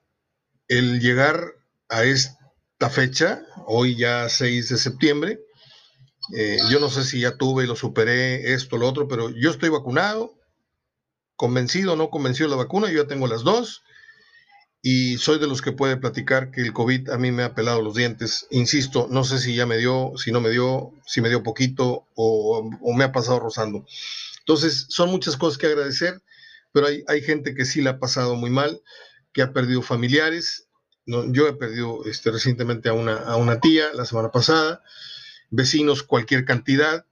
[1.00, 1.54] llegar
[1.88, 5.40] a esta fecha hoy ya 6 de septiembre.
[6.36, 9.50] Eh, yo no sé si ya tuve y lo superé esto, lo otro, pero yo
[9.50, 10.35] estoy vacunado,
[11.36, 13.82] convencido o no convencido de la vacuna, yo ya tengo las dos
[14.88, 17.82] y soy de los que puede platicar que el COVID a mí me ha pelado
[17.82, 18.46] los dientes.
[18.50, 22.06] Insisto, no sé si ya me dio, si no me dio, si me dio poquito
[22.14, 23.84] o, me ha pasado rozando.
[24.38, 26.22] Entonces, son muchas cosas que agradecer,
[26.72, 28.80] pero hay, hay gente que sí la ha pasado muy mal,
[29.32, 30.68] que ha perdido familiares.
[31.04, 34.84] yo he perdido este, recientemente a una, a una tía la semana pasada,
[35.50, 37.06] vecinos cualquier cantidad,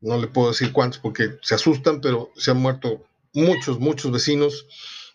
[0.00, 3.04] no le puedo decir cuántos porque se asustan, pero se han muerto
[3.34, 4.66] muchos, muchos vecinos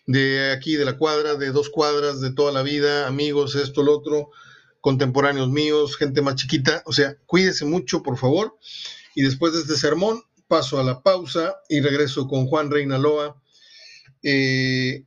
[0.06, 3.98] de aquí, de la cuadra, de dos cuadras, de toda la vida, amigos, esto, lo
[3.98, 4.30] otro,
[4.80, 6.82] contemporáneos míos, gente más chiquita.
[6.86, 8.58] O sea, cuídese mucho, por favor.
[9.14, 13.40] Y después de este sermón, paso a la pausa y regreso con Juan Reinaloa.
[14.22, 15.04] Eh,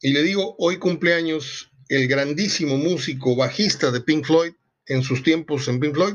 [0.00, 4.52] y le digo, hoy cumpleaños el grandísimo músico bajista de Pink Floyd,
[4.86, 6.14] en sus tiempos en Pink Floyd,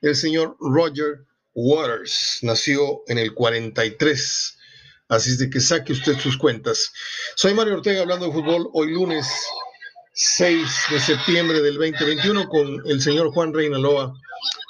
[0.00, 1.24] el señor Roger
[1.54, 2.38] Waters.
[2.42, 4.58] Nació en el 43
[5.12, 6.90] Así es de que saque usted sus cuentas.
[7.36, 9.30] Soy Mario Ortega hablando de fútbol hoy lunes
[10.14, 14.14] 6 de septiembre del 2021 con el señor Juan Reinaloa.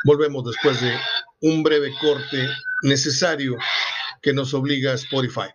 [0.04, 0.98] Volvemos después de
[1.42, 2.48] un breve corte
[2.82, 3.56] necesario
[4.20, 5.46] que nos obliga a Spotify.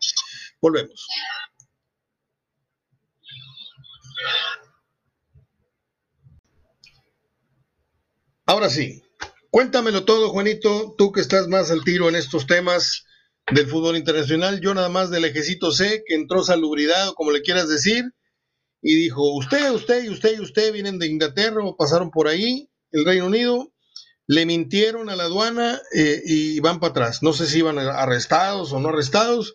[0.62, 1.06] Volvemos.
[8.45, 9.04] Ahora sí,
[9.52, 13.04] cuéntamelo todo, Juanito, tú que estás más al tiro en estos temas
[13.51, 14.60] del fútbol internacional.
[14.62, 18.05] Yo nada más del ejército sé que entró salubridad o como le quieras decir
[18.81, 22.69] y dijo, usted, usted y usted y usted vienen de Inglaterra o pasaron por ahí,
[22.91, 23.73] el Reino Unido,
[24.27, 27.23] le mintieron a la aduana eh, y van para atrás.
[27.23, 29.53] No sé si iban arrestados o no arrestados.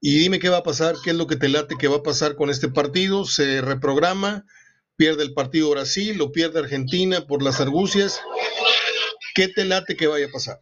[0.00, 2.02] Y dime qué va a pasar, qué es lo que te late que va a
[2.02, 3.24] pasar con este partido.
[3.24, 4.44] Se reprograma,
[4.96, 8.20] pierde el partido Brasil, lo pierde Argentina por las argucias.
[9.34, 10.60] ¿Qué te late que vaya a pasar?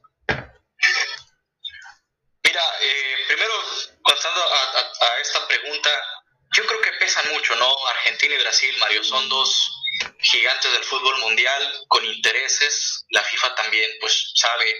[8.22, 9.82] Argentina y Brasil, Mario, son dos
[10.20, 13.04] gigantes del fútbol mundial con intereses.
[13.10, 14.76] La FIFA también, pues, sabe,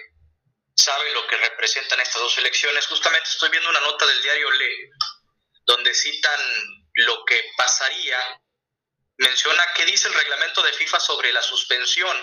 [0.77, 2.87] sabe lo que representan estas dos elecciones.
[2.87, 4.91] Justamente estoy viendo una nota del diario Le,
[5.67, 6.41] donde citan
[6.95, 8.17] lo que pasaría.
[9.17, 12.17] Menciona qué dice el reglamento de FIFA sobre la suspensión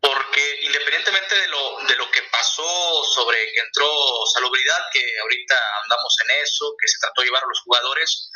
[0.00, 3.90] porque independientemente de lo, de lo que pasó sobre que entró
[4.32, 8.30] salubridad, que ahorita andamos en eso, que se trató de llevar a los jugadores,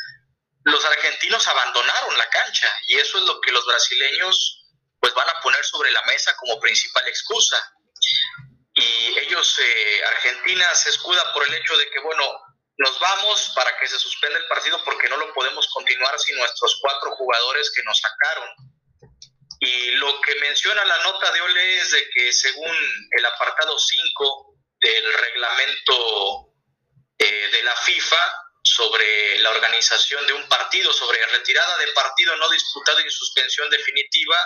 [0.63, 4.65] los argentinos abandonaron la cancha y eso es lo que los brasileños
[4.99, 7.57] pues van a poner sobre la mesa como principal excusa.
[8.73, 12.23] Y ellos, eh, Argentina se escuda por el hecho de que, bueno,
[12.77, 16.79] nos vamos para que se suspenda el partido porque no lo podemos continuar sin nuestros
[16.81, 18.49] cuatro jugadores que nos sacaron
[19.61, 22.75] y lo que menciona la nota de Ole es de que según
[23.11, 26.47] el apartado 5 del reglamento
[27.19, 32.49] eh, de la FIFA sobre la organización de un partido, sobre retirada de partido no
[32.49, 34.37] disputado y suspensión definitiva,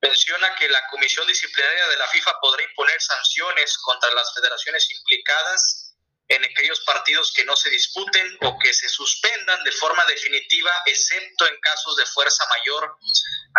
[0.00, 5.94] menciona que la Comisión Disciplinaria de la FIFA podrá imponer sanciones contra las federaciones implicadas
[6.28, 11.46] en aquellos partidos que no se disputen o que se suspendan de forma definitiva, excepto
[11.46, 12.96] en casos de fuerza mayor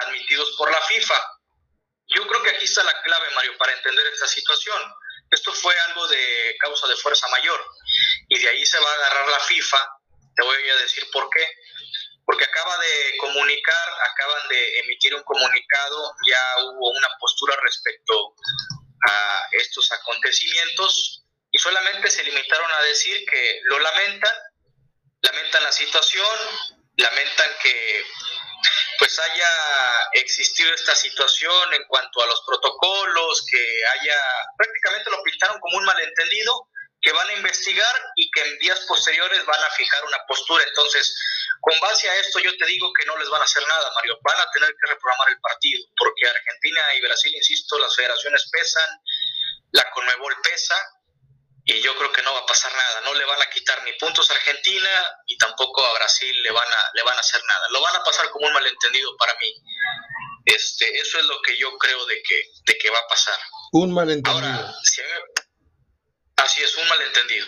[0.04, 1.22] admitidos por la FIFA.
[2.16, 4.82] Yo creo que aquí está la clave, Mario, para entender esta situación.
[5.32, 7.66] Esto fue algo de causa de fuerza mayor
[8.30, 9.78] y de ahí se va a agarrar la FIFA.
[10.36, 11.46] Te voy a decir por qué.
[12.26, 18.36] Porque acaba de comunicar, acaban de emitir un comunicado, ya hubo una postura respecto
[19.10, 24.36] a estos acontecimientos y solamente se limitaron a decir que lo lamentan,
[25.22, 26.38] lamentan la situación,
[26.98, 28.06] lamentan que
[29.00, 29.50] pues haya
[30.14, 34.16] existido esta situación en cuanto a los protocolos, que haya,
[34.58, 36.68] prácticamente lo pintaron como un malentendido,
[37.02, 40.64] que van a investigar y que en días posteriores van a fijar una postura.
[40.66, 41.16] Entonces,
[41.62, 44.18] con base a esto yo te digo que no les van a hacer nada, Mario,
[44.22, 48.90] van a tener que reprogramar el partido, porque Argentina y Brasil, insisto, las federaciones pesan,
[49.72, 50.76] la Conmebol pesa,
[51.66, 53.94] y yo creo que no va a pasar nada, no le van a quitar ni
[53.94, 54.90] puntos a Argentina
[55.28, 58.04] y tampoco a Brasil le van a, le van a hacer nada, lo van a
[58.04, 59.54] pasar como un malentendido para mí.
[60.46, 63.38] Este, eso es lo que yo creo de que, de que va a pasar.
[63.74, 64.50] Un malentendido.
[64.50, 64.74] Ahora,
[66.44, 67.48] así es, un malentendido.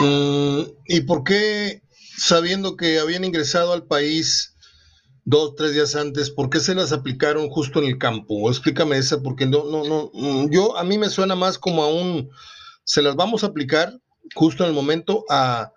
[0.00, 1.82] Mm, ¿Y por qué,
[2.16, 4.54] sabiendo que habían ingresado al país
[5.24, 8.50] dos, tres días antes, por qué se las aplicaron justo en el campo?
[8.50, 11.88] Explícame esa, porque no, no, no, mm, yo, a mí me suena más como a
[11.88, 12.30] un
[12.84, 14.00] se las vamos a aplicar
[14.34, 15.72] justo en el momento a,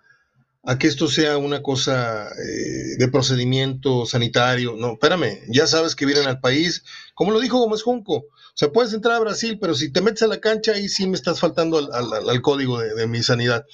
[0.64, 4.74] a que esto sea una cosa eh, de procedimiento sanitario.
[4.76, 8.70] No, espérame, ya sabes que vienen al país, como lo dijo Gómez Junco, o sea,
[8.70, 11.40] puedes entrar a Brasil, pero si te metes a la cancha, ahí sí me estás
[11.40, 13.64] faltando al, código de, de, mi sanidad.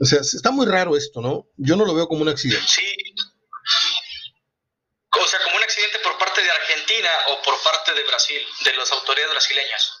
[0.00, 1.46] O sea, está muy raro esto, ¿no?
[1.56, 2.66] Yo no lo veo como un accidente.
[2.66, 2.94] Sí.
[5.10, 8.76] O sea, como un accidente por parte de Argentina o por parte de Brasil, de
[8.76, 9.92] las autoridades brasileñas.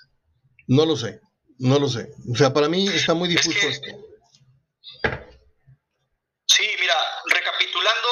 [0.66, 1.20] No lo sé,
[1.58, 2.08] no lo sé.
[2.32, 3.88] O sea, para mí está muy difuso esto.
[6.46, 6.94] Sí, mira,
[7.26, 8.08] recapitulando,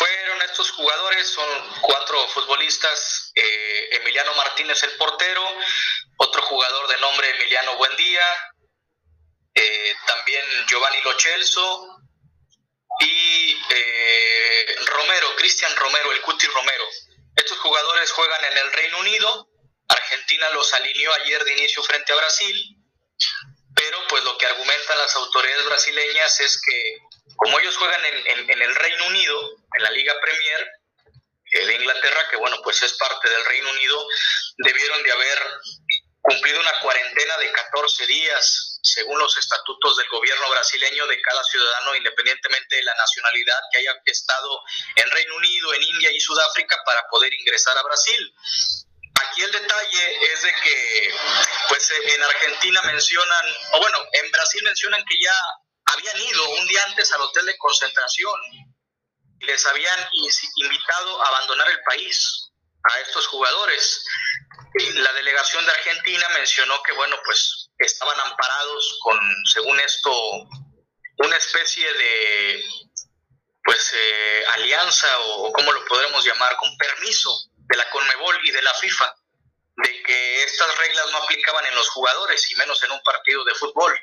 [0.00, 1.46] fueron estos jugadores, son
[1.82, 5.44] cuatro futbolistas, eh, Emiliano Martínez el portero,
[6.16, 8.24] otro jugador de nombre Emiliano Buendía,
[9.54, 11.98] eh, también Giovanni Lochelso
[13.00, 16.84] y eh, Romero, Cristian Romero, el Cuti Romero.
[17.36, 19.48] Estos jugadores juegan en el Reino Unido,
[19.86, 22.56] Argentina los alineó ayer de inicio frente a Brasil,
[23.76, 26.98] pero pues lo que argumentan las autoridades brasileñas es que
[27.36, 30.68] como ellos juegan en, el Reino Unido, en la Liga Premier
[31.52, 34.06] eh, de Inglaterra, que bueno, pues es parte del Reino Unido,
[34.58, 35.38] debieron de haber
[36.20, 41.96] cumplido una cuarentena de 14 días, según los estatutos del gobierno brasileño, de cada ciudadano,
[41.96, 44.62] independientemente de la nacionalidad que haya estado
[44.96, 48.34] en Reino Unido, en India y Sudáfrica, para poder ingresar a Brasil.
[49.22, 51.14] Aquí el detalle es de que,
[51.68, 55.34] pues en Argentina mencionan, o bueno, en Brasil mencionan que ya
[55.92, 58.40] habían ido un día antes al hotel de concentración
[59.40, 60.10] y les habían
[60.56, 62.50] invitado a abandonar el país
[62.84, 64.04] a estos jugadores.
[64.94, 69.18] La delegación de Argentina mencionó que, bueno, pues estaban amparados con,
[69.52, 70.12] según esto,
[71.18, 72.64] una especie de,
[73.64, 78.62] pues, eh, alianza o, como lo podremos llamar, con permiso de la Conmebol y de
[78.62, 79.14] la FIFA,
[79.76, 83.54] de que estas reglas no aplicaban en los jugadores y menos en un partido de
[83.54, 83.98] fútbol.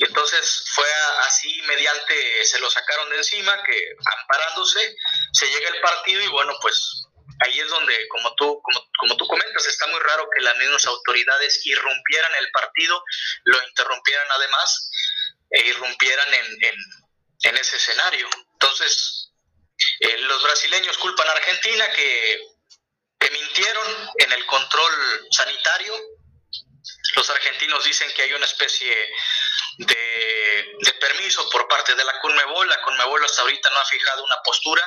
[0.00, 0.90] Y entonces fue
[1.26, 4.96] así mediante, se lo sacaron de encima, que amparándose,
[5.30, 7.04] se llega el partido y bueno, pues
[7.40, 10.86] ahí es donde, como tú, como, como tú comentas, está muy raro que las mismas
[10.86, 13.04] autoridades irrumpieran el partido,
[13.44, 14.90] lo interrumpieran además,
[15.50, 16.74] e irrumpieran en,
[17.42, 18.26] en, ese escenario.
[18.54, 19.32] Entonces,
[20.00, 22.40] eh, los brasileños culpan a Argentina que,
[23.18, 25.94] que mintieron en el control sanitario,
[27.16, 28.96] los argentinos dicen que hay una especie
[29.78, 32.68] de, permiso por parte de la Conmebol.
[32.68, 34.82] La Conmebol hasta ahorita no ha fijado una postura,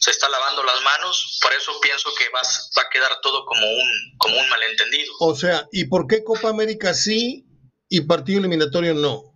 [0.00, 3.66] se está lavando las manos, por eso pienso que va, va a quedar todo como
[3.66, 5.12] un, como un malentendido.
[5.20, 7.46] O sea, ¿y por qué Copa América sí
[7.88, 9.32] y partido eliminatorio no?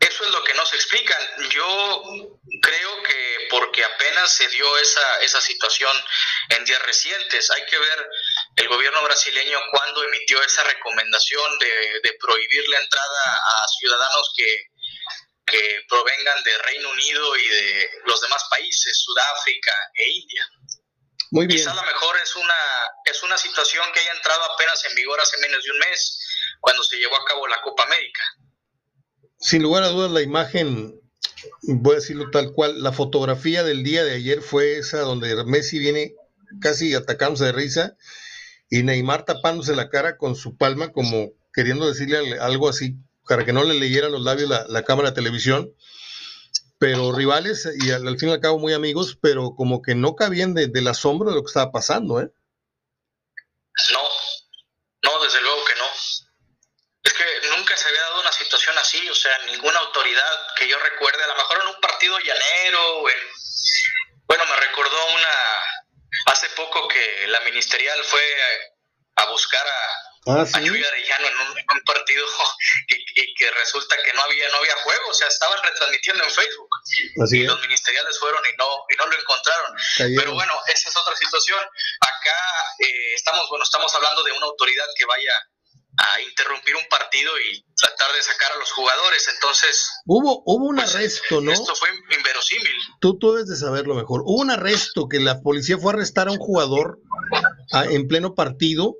[0.00, 1.22] Eso es lo que no se explican.
[1.50, 2.02] Yo
[2.60, 5.92] creo que porque apenas se dio esa, esa situación
[6.48, 8.08] en días recientes, hay que ver
[8.56, 14.66] el gobierno brasileño cuando emitió esa recomendación de, prohibir la entrada a ciudadanos que,
[15.86, 20.48] provengan de Reino Unido y de los demás países, Sudáfrica e India.
[21.30, 21.58] Muy bien.
[21.58, 22.54] Quizá a lo mejor es una,
[23.04, 26.82] es una situación que haya entrado apenas en vigor hace menos de un mes, cuando
[26.82, 28.22] se llevó a cabo la Copa América.
[29.38, 30.98] Sin lugar a dudas, la imagen,
[31.62, 35.78] voy a decirlo tal cual, la fotografía del día de ayer fue esa donde Messi
[35.78, 36.14] viene
[36.62, 37.96] casi atacándose de risa
[38.72, 42.96] y Neymar tapándose la cara con su palma como queriendo decirle algo así
[43.28, 45.76] para que no le leyera los labios la, cámara de televisión,
[46.78, 50.54] pero rivales y al, fin y al cabo muy amigos, pero como que no cabían
[50.54, 52.30] del asombro de lo que estaba pasando, ¿eh?
[53.92, 54.02] No,
[55.02, 55.86] no, desde luego que no.
[57.04, 60.78] Es que nunca se había dado una situación así, o sea, ninguna autoridad que yo
[60.78, 63.02] recuerde, a lo mejor en un partido llanero,
[64.26, 65.36] bueno, me recordó una,
[66.42, 68.22] hace poco que la ministerial fue
[69.16, 70.58] a, buscar a, ah, ¿sí?
[70.58, 72.26] Arellano en un, partido
[72.88, 76.68] y, que resulta que no había no había juego, o sea, estaban retransmitiendo en Facebook
[77.30, 79.76] y los ministeriales fueron y no y no lo encontraron.
[80.16, 81.64] Pero bueno, esa es otra situación.
[82.00, 82.38] Acá
[82.80, 85.32] eh, estamos bueno estamos hablando de una autoridad que vaya
[85.98, 89.28] a interrumpir un partido y tratar de sacar a los jugadores.
[89.34, 89.90] Entonces.
[90.06, 91.52] Hubo, hubo un pues, arresto, ¿no?
[91.52, 92.72] Esto fue inverosímil.
[93.00, 94.22] Tú, tú debes de saberlo mejor.
[94.22, 97.00] Hubo un arresto que la policía fue a arrestar a un jugador
[97.90, 98.96] en pleno partido.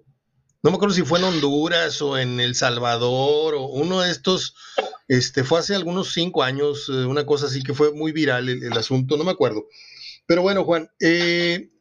[0.62, 4.54] No me acuerdo si fue en Honduras o en El Salvador o uno de estos.
[5.08, 8.62] Este fue hace algunos cinco años, eh, una cosa así que fue muy viral el,
[8.62, 9.66] el asunto, no me acuerdo.
[10.26, 11.72] Pero bueno, Juan, eh,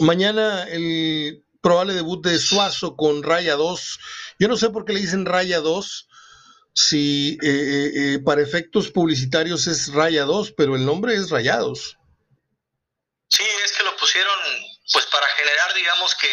[0.00, 3.98] mañana el probable debut de Suazo con Raya 2.
[4.38, 6.08] Yo no sé por qué le dicen Raya 2,
[6.72, 11.98] si eh, eh, eh, para efectos publicitarios es Raya 2, pero el nombre es Rayados.
[13.28, 14.38] Sí, es que lo pusieron
[14.92, 16.28] pues para generar, digamos que...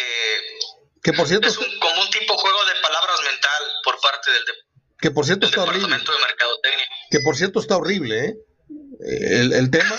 [1.02, 1.48] Que por cierto...
[1.48, 4.42] Es un, como un tipo juego de palabras mental por parte del,
[5.00, 5.96] Que por cierto está horrible.
[7.10, 8.34] Que por cierto está horrible, ¿eh?
[9.00, 9.98] El, tema.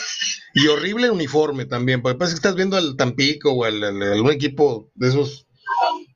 [0.53, 2.01] Y horrible uniforme también.
[2.01, 5.46] Porque parece que estás viendo al Tampico o al, algún equipo de esos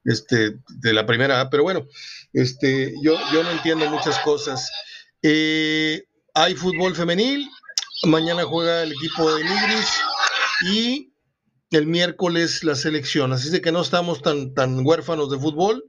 [0.05, 1.87] este, de la primera pero bueno,
[2.33, 4.69] este, yo, yo no entiendo muchas cosas.
[5.21, 7.49] Eh, hay fútbol femenil,
[8.03, 9.89] mañana juega el equipo de Nigris
[10.71, 11.13] y
[11.71, 15.83] el miércoles la selección, así de que no estamos tan, tan huérfanos de fútbol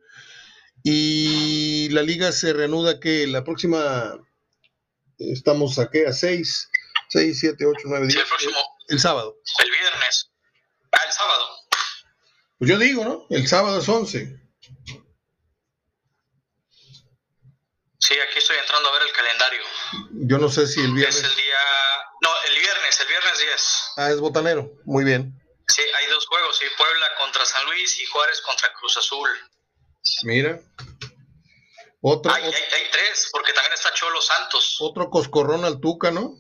[0.83, 4.19] y la liga se reanuda que la próxima,
[5.19, 6.71] estamos a qué, a 6,
[7.09, 8.19] 6, 7, 8, 9, 10.
[8.19, 8.59] el próximo.
[8.89, 9.39] El sábado.
[9.63, 10.31] El viernes.
[10.91, 11.45] Ah, el sábado.
[12.63, 13.27] Pues yo digo, ¿no?
[13.29, 14.21] El sábado es 11.
[17.99, 19.63] Sí, aquí estoy entrando a ver el calendario.
[20.29, 21.17] Yo no sé si el viernes.
[21.17, 21.57] Es el día.
[22.21, 23.83] No, el viernes, el viernes 10.
[23.97, 24.71] Ah, es botanero.
[24.85, 25.35] Muy bien.
[25.67, 29.29] Sí, hay dos juegos, sí, Puebla contra San Luis y Juárez contra Cruz Azul.
[30.23, 30.61] Mira.
[32.01, 34.77] Otro, hay, hay, tres, porque también está Cholo Santos.
[34.79, 36.37] Otro coscorrón al Tuca, ¿no?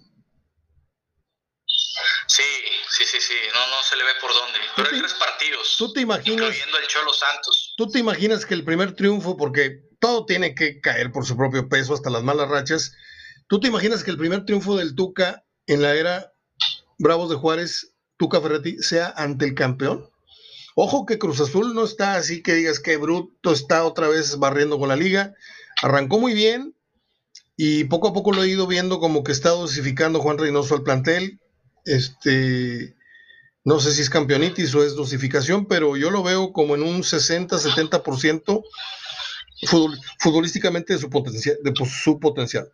[2.26, 2.42] Sí,
[2.88, 4.58] sí, sí, sí, no, no se le ve por dónde.
[4.76, 5.74] Pero hay tres partidos.
[5.78, 6.48] ¿Tú te imaginas?
[6.48, 7.74] Incluyendo el Cholo Santos.
[7.76, 11.68] ¿Tú te imaginas que el primer triunfo, porque todo tiene que caer por su propio
[11.68, 12.94] peso, hasta las malas rachas,
[13.48, 16.32] ¿tú te imaginas que el primer triunfo del Tuca en la era
[16.98, 20.10] Bravos de Juárez, Tuca Ferretti, sea ante el campeón?
[20.74, 24.78] Ojo que Cruz Azul no está así que digas que bruto está otra vez barriendo
[24.78, 25.34] con la liga.
[25.82, 26.74] Arrancó muy bien
[27.56, 30.82] y poco a poco lo he ido viendo como que está dosificando Juan Reynoso al
[30.82, 31.41] plantel.
[31.84, 32.96] Este,
[33.64, 37.02] no sé si es campeonitis o es dosificación, pero yo lo veo como en un
[37.02, 38.64] 60-70%
[40.18, 42.70] futbolísticamente de su, potencial, de su potencial.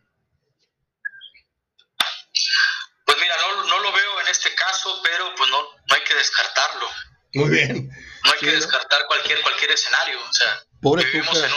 [3.05, 3.35] Pues mira,
[3.69, 6.87] no, lo veo en este caso, pero pues no, no hay que descartarlo.
[7.35, 7.91] Muy bien.
[8.25, 10.19] No hay que descartar cualquier, cualquier escenario.
[10.19, 11.49] O sea, Pobre Tuca.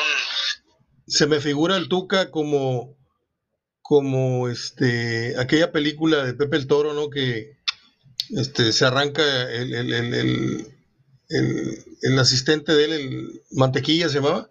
[1.07, 2.97] Se me figura el Tuca como,
[3.91, 7.09] como este, aquella película de Pepe el Toro, ¿no?
[7.09, 7.57] Que
[8.29, 9.21] este, se arranca
[9.51, 14.49] el, el, el, el, asistente de él, el Mantequilla se llamaba,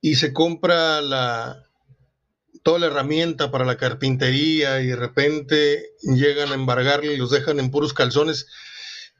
[0.00, 1.62] y se compra la,
[2.62, 7.60] toda la herramienta para la carpintería y de repente llegan a embargarle y los dejan
[7.60, 8.46] en puros calzones.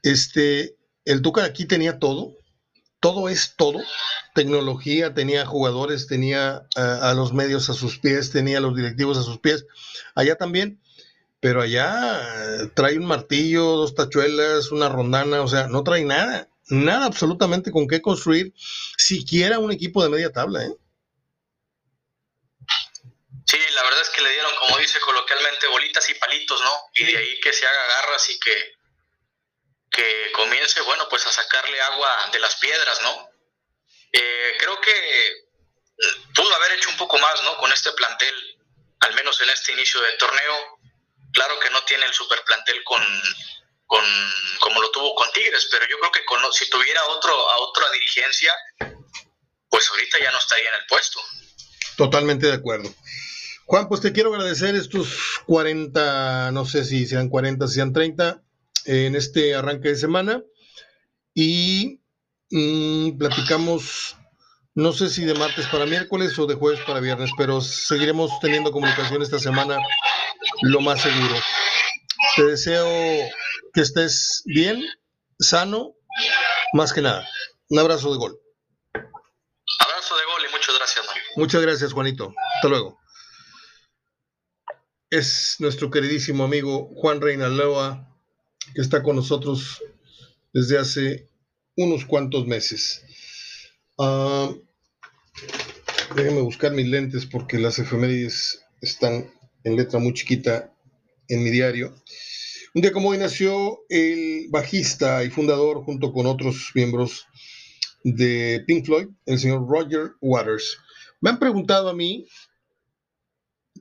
[0.03, 2.39] Este, el Tuca aquí tenía todo,
[2.99, 3.83] todo es todo,
[4.35, 9.23] tecnología, tenía jugadores, tenía a los medios a sus pies, tenía a los directivos a
[9.23, 9.65] sus pies,
[10.15, 10.81] allá también,
[11.41, 12.21] pero allá
[12.63, 17.71] eh, trae un martillo, dos tachuelas, una rondana, o sea, no trae nada, nada absolutamente
[17.71, 18.53] con qué construir
[18.97, 20.75] siquiera un equipo de media tabla, ¿eh?
[23.47, 26.73] Sí, la verdad es que le dieron, como dice coloquialmente, bolitas y palitos, ¿no?
[26.95, 28.85] Y de ahí que se haga garras y que
[29.95, 33.31] que comience, bueno, pues a sacarle agua de las piedras, ¿no?
[34.17, 34.93] Eh, creo que
[36.35, 37.57] pudo haber hecho un poco más, ¿no?
[37.57, 38.35] Con este plantel,
[39.01, 40.79] al menos en este inicio del torneo.
[41.33, 43.03] Claro que no tiene el super plantel con,
[43.87, 44.05] con
[44.61, 47.91] como lo tuvo con Tigres, pero yo creo que con, si tuviera otro, a otra
[47.91, 48.55] dirigencia,
[49.69, 51.21] pues ahorita ya no estaría en el puesto.
[51.97, 52.95] Totalmente de acuerdo.
[53.67, 55.09] Juan, pues te quiero agradecer estos
[55.47, 58.43] 40, no sé si sean 40, si sean 30
[58.85, 60.43] en este arranque de semana
[61.35, 62.04] y
[62.55, 64.17] mm, platicamos,
[64.75, 68.71] no sé si de martes para miércoles o de jueves para viernes, pero seguiremos teniendo
[68.71, 69.79] comunicación esta semana
[70.63, 71.35] lo más seguro.
[72.37, 72.87] Te deseo
[73.73, 74.85] que estés bien,
[75.39, 75.95] sano,
[76.73, 77.29] más que nada.
[77.69, 78.41] Un abrazo de gol.
[78.95, 81.23] Abrazo de gol y muchas gracias, Mario.
[81.37, 82.33] Muchas gracias, Juanito.
[82.57, 83.01] Hasta luego.
[85.11, 88.09] Es nuestro queridísimo amigo Juan Reinaloa
[88.75, 89.83] que está con nosotros
[90.53, 91.34] desde hace
[91.77, 93.03] unos cuantos meses.
[93.97, 94.57] Uh,
[96.17, 99.31] déjenme buscar mis lentes porque las efemérides están
[99.65, 100.73] en letra muy chiquita
[101.29, 101.95] en mi diario.
[102.75, 107.27] Un día como hoy nació el bajista y fundador, junto con otros miembros
[108.03, 110.77] de Pink Floyd, el señor Roger Waters.
[111.21, 112.27] Me han preguntado a mí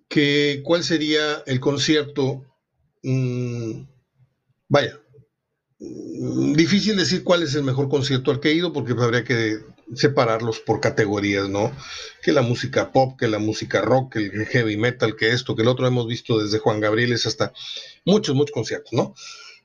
[0.08, 2.46] que cuál sería el concierto
[3.02, 3.82] mm,
[4.74, 5.00] Vaya,
[6.56, 9.60] difícil decir cuál es el mejor concierto al que he ido porque habría que
[9.96, 11.72] separarlos por categorías, ¿no?
[12.22, 15.64] Que la música pop, que la música rock, que el heavy metal, que esto, que
[15.64, 17.54] el otro hemos visto desde Juan Gabrieles hasta
[18.06, 19.14] muchos, muchos conciertos, ¿no?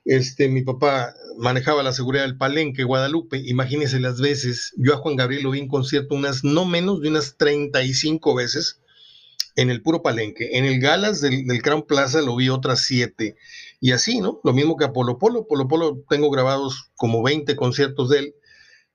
[0.05, 3.37] Este, mi papá manejaba la seguridad del Palenque, Guadalupe.
[3.45, 4.73] Imagínense las veces.
[4.77, 8.79] Yo a Juan Gabriel lo vi en concierto unas, no menos de unas 35 veces
[9.55, 10.57] en el puro Palenque.
[10.57, 13.35] En el Galas del, del Crown Plaza lo vi otras 7
[13.81, 14.39] y así, ¿no?
[14.43, 15.47] Lo mismo que a Polo Polo.
[15.47, 18.35] Polo Polo tengo grabados como 20 conciertos de él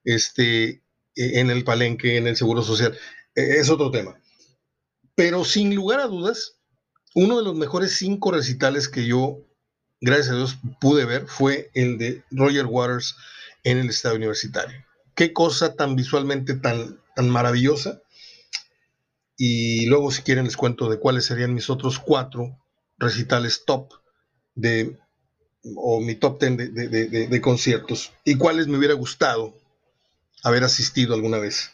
[0.05, 0.83] este,
[1.15, 2.97] e, en el Palenque, en el Seguro Social.
[3.35, 4.21] E, es otro tema.
[5.15, 6.59] Pero sin lugar a dudas,
[7.15, 9.39] uno de los mejores cinco recitales que yo,
[10.01, 13.17] gracias a Dios, pude ver fue el de Roger Waters
[13.63, 14.85] en el Estado Universitario.
[15.15, 18.03] Qué cosa tan visualmente tan, tan maravillosa.
[19.37, 22.59] Y luego, si quieren, les cuento de cuáles serían mis otros cuatro
[22.99, 23.93] recitales top
[24.55, 24.97] de,
[25.77, 29.59] o mi top ten de, conciertos y cuáles me hubiera gustado
[30.43, 31.71] haber asistido alguna vez.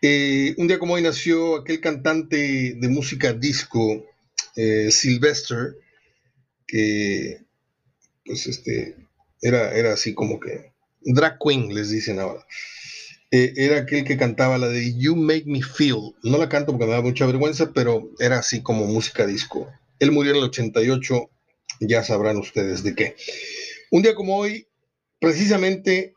[0.00, 4.04] Eh, un día como hoy nació aquel cantante de música disco,
[4.56, 5.76] eh, Sylvester,
[6.66, 7.44] que
[8.24, 8.96] pues este,
[9.40, 10.72] era, era así como que
[11.02, 12.44] drag queen, les dicen ahora.
[13.34, 16.14] Eh, era aquel que cantaba la de You Make Me Feel.
[16.22, 19.72] No la canto porque me da mucha vergüenza, pero era así como música disco.
[19.98, 21.30] Él murió en el 88,
[21.80, 23.16] ya sabrán ustedes de qué.
[23.90, 24.68] Un día como hoy,
[25.18, 26.12] precisamente,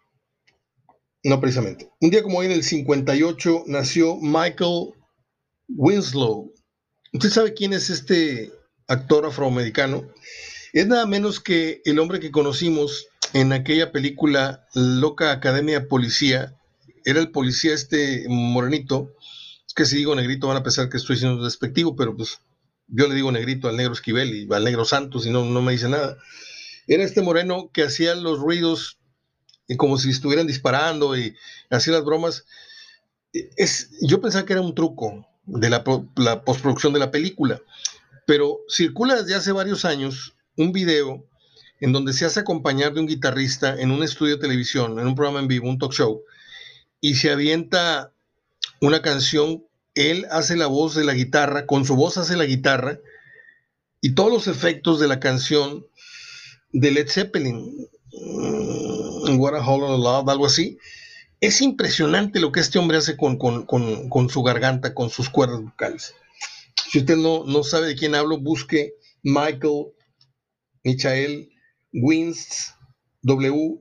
[1.24, 4.94] no precisamente, un día como hoy en el 58 nació Michael
[5.70, 6.54] Winslow.
[7.14, 8.52] ¿Usted sabe quién es este
[8.88, 10.12] actor afroamericano?
[10.74, 16.58] Es nada menos que el hombre que conocimos en aquella película Loca Academia Policía
[17.06, 19.14] era el policía este morenito.
[19.66, 22.40] Es que si digo negrito van a pensar que estoy siendo despectivo, pero pues
[22.88, 25.72] yo le digo negrito al negro Esquivel y al negro Santos y no, no me
[25.72, 26.18] dice nada.
[26.88, 28.98] Era este moreno que hacía los ruidos
[29.68, 31.36] y como si estuvieran disparando y
[31.70, 32.46] hacía las bromas.
[33.32, 35.84] Es, yo pensaba que era un truco de la
[36.44, 37.62] postproducción de la película,
[38.26, 41.28] pero circula desde hace varios años un video
[41.82, 45.16] en donde se hace acompañar de un guitarrista en un estudio de televisión, en un
[45.16, 46.24] programa en vivo, un talk show,
[47.02, 48.14] y se avienta
[48.82, 53.00] una canción, él hace la voz de la guitarra, con su voz hace la guitarra,
[54.02, 55.88] y todos los efectos de la canción
[56.72, 60.78] de Led Zeppelin, mm, What a Hollow Love, algo así.
[61.42, 63.38] Es impresionante lo que este hombre hace con,
[64.30, 66.14] su garganta, con sus cuerdas vocales.
[66.92, 68.94] Si usted no, no sabe de quién hablo, busque
[69.24, 69.88] Michael
[70.84, 71.50] Michael
[71.94, 72.74] Wins,
[73.24, 73.76] W-N-W-I-N-S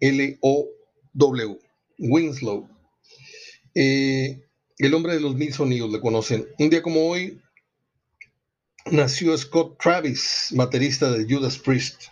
[0.00, 1.58] L-O-W,
[1.98, 2.68] Winslow.
[3.74, 4.40] Eh,
[4.78, 6.46] el hombre de los mil sonidos le conocen.
[6.58, 7.40] Un día como hoy
[8.90, 12.04] nació Scott Travis, baterista de Judas Priest.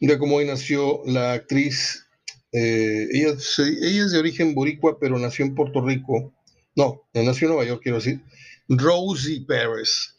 [0.00, 2.06] Un día como hoy nació la actriz,
[2.52, 6.34] eh, ella, es de origen boricua, pero nació en Puerto Rico.
[6.74, 8.20] No, nació en Nueva York, quiero decir.
[8.68, 10.16] Rosie Perez.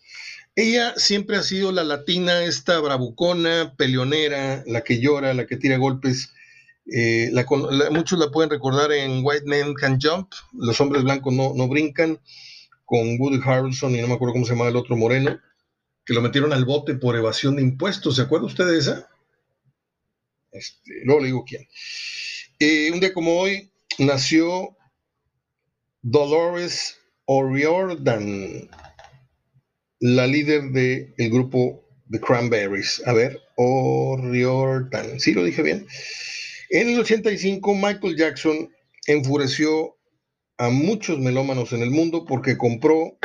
[0.56, 5.78] Ella siempre ha sido la latina, esta bravucona, peleonera, la que llora, la que tira
[5.78, 6.32] golpes
[6.86, 7.32] eh,
[7.92, 12.20] muchos la pueden recordar en White Men Can Jump, Los hombres blancos no, no brincan,
[12.86, 15.40] con Woody Harrelson y no me acuerdo cómo se llama el otro moreno,
[16.06, 18.18] que lo metieron al bote por evasión de impuestos.
[18.18, 19.10] ¿Se acuerda usted de esa?
[20.52, 21.68] Este, luego le digo quién.
[22.60, 24.76] Eh, un día como hoy nació
[26.02, 28.70] Dolores O'Riordan,
[30.00, 33.02] la líder del grupo The Cranberries.
[33.06, 35.88] A ver, O'Riordan, ¿sí lo dije bien?
[36.74, 38.68] En el 85, Michael Jackson
[39.06, 39.96] enfureció
[40.58, 43.16] a muchos melómanos en el mundo porque compró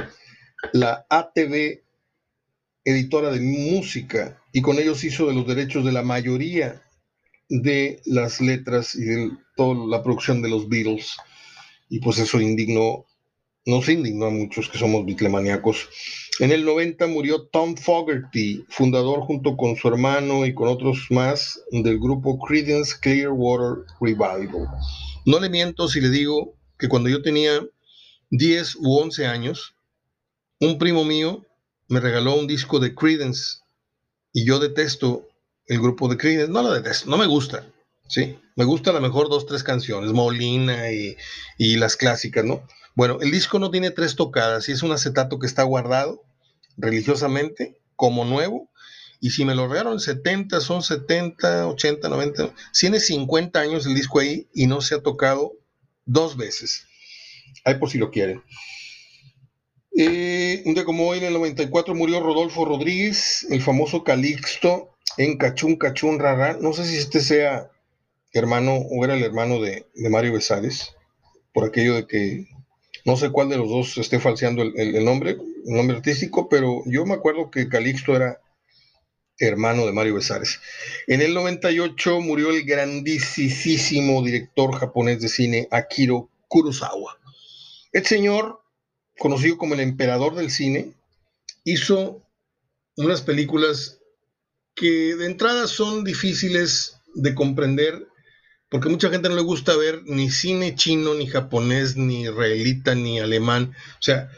[0.74, 1.82] la ATV,
[2.84, 6.82] editora de música, y con ellos hizo de los derechos de la mayoría
[7.48, 11.16] de las letras y de toda la producción de los Beatles.
[11.88, 13.06] Y pues eso indignó,
[13.68, 15.90] nos indignó a muchos que somos bitlemaniacos.
[16.38, 21.60] En el 90 murió Tom Fogerty, fundador junto con su hermano y con otros más
[21.70, 24.66] del grupo Creedence Clearwater Revival.
[25.26, 27.60] No le miento si le digo que cuando yo tenía
[28.30, 29.74] 10 u 11 años,
[30.60, 31.44] un primo mío
[31.88, 33.58] me regaló un disco de Creedence
[34.32, 35.28] y yo detesto
[35.66, 36.50] el grupo de Creedence.
[36.50, 37.66] No lo detesto, no me gusta.
[38.08, 41.18] Sí, me gusta a lo mejor dos, tres canciones, Molina y,
[41.58, 42.62] y las clásicas, ¿no?
[42.98, 46.24] Bueno, el disco no tiene tres tocadas y es un acetato que está guardado
[46.76, 48.72] religiosamente como nuevo.
[49.20, 52.52] Y si me lo regalaron 70, son 70, 80, 90.
[52.76, 55.52] Tiene 50 años el disco ahí y no se ha tocado
[56.06, 56.88] dos veces.
[57.64, 58.42] Ahí por si lo quieren.
[59.96, 65.38] Eh, un día como hoy, en el 94, murió Rodolfo Rodríguez, el famoso Calixto, en
[65.38, 66.58] Cachún, Cachún, Rara.
[66.60, 67.70] No sé si este sea
[68.32, 70.96] hermano o era el hermano de, Mario Besares,
[71.52, 72.57] por aquello de que
[73.08, 77.06] no sé cuál de los dos esté falseando el, nombre, el nombre artístico, pero yo
[77.06, 78.38] me acuerdo que Calixto era
[79.38, 80.60] hermano de Mario Besares.
[81.06, 87.18] En el 98 murió el grandísimo director japonés de cine Akiro Kurosawa.
[87.92, 88.60] El señor,
[89.18, 90.92] conocido como el emperador del cine,
[91.64, 92.20] hizo
[92.98, 94.00] unas películas
[94.74, 98.06] que de entrada son difíciles de comprender
[98.68, 103.18] porque mucha gente no le gusta ver ni cine chino, ni japonés, ni israelita, ni
[103.18, 103.74] alemán.
[103.98, 104.30] O sea,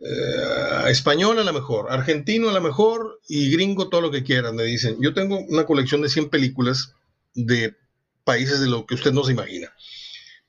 [0.00, 4.56] eh, español a lo mejor, argentino a lo mejor y gringo todo lo que quieran,
[4.56, 4.96] me dicen.
[5.00, 6.94] Yo tengo una colección de 100 películas
[7.34, 7.76] de
[8.24, 9.72] países de lo que usted no se imagina.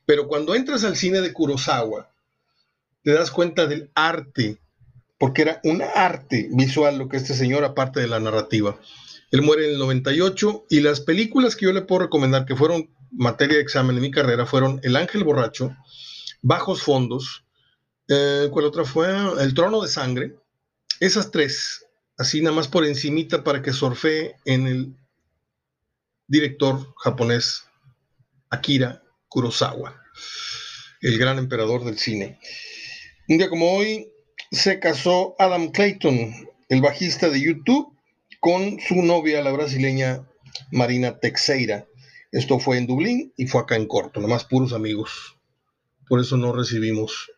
[0.06, 2.10] Pero cuando entras al cine de Kurosawa,
[3.04, 4.58] te das cuenta del arte,
[5.18, 8.80] porque era un arte visual lo que este señor, aparte de la narrativa.
[9.32, 12.90] Él muere en el 98 y las películas que yo le puedo recomendar que fueron
[13.12, 15.76] materia de examen en mi carrera fueron El Ángel Borracho,
[16.42, 17.46] Bajos Fondos,
[18.08, 19.10] eh, ¿cuál otra fue?
[19.42, 20.36] El Trono de Sangre.
[21.00, 21.86] Esas tres,
[22.18, 24.96] así nada más por encimita para que surfe en el
[26.28, 27.66] director japonés
[28.50, 30.02] Akira Kurosawa,
[31.02, 32.40] el gran emperador del cine.
[33.28, 34.10] Un día como hoy
[34.52, 36.34] se casó Adam Clayton,
[36.70, 37.97] el bajista de YouTube,
[38.48, 40.26] con su novia, la brasileña
[40.72, 41.86] Marina Teixeira.
[42.32, 45.36] Esto fue en Dublín y fue acá en corto, nomás puros amigos.
[46.08, 47.30] Por eso no recibimos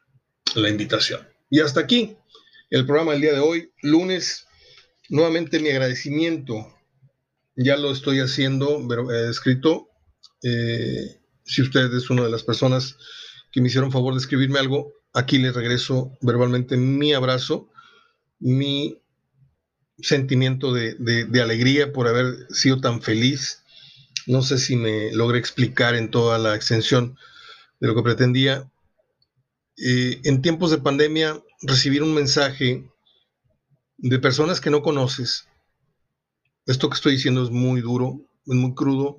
[0.53, 1.28] la invitación.
[1.49, 2.16] Y hasta aquí
[2.70, 4.45] el programa del día de hoy, lunes.
[5.10, 6.78] Nuevamente mi agradecimiento.
[7.55, 8.80] Ya lo estoy haciendo,
[9.32, 9.89] escrito.
[10.43, 12.97] Eh, si usted es una de las personas
[13.51, 17.68] que me hicieron favor de escribirme algo, aquí le regreso verbalmente mi abrazo,
[18.38, 19.01] mi
[20.02, 23.64] sentimiento de, de alegría por haber sido tan feliz
[24.30, 27.18] no sé si me logré explicar en toda la extensión
[27.80, 28.72] de lo que pretendía.
[29.76, 32.88] Eh, en tiempos de pandemia, recibir un mensaje
[33.97, 35.47] de personas que no conoces.
[36.68, 39.18] Esto que estoy diciendo es muy duro, es muy crudo.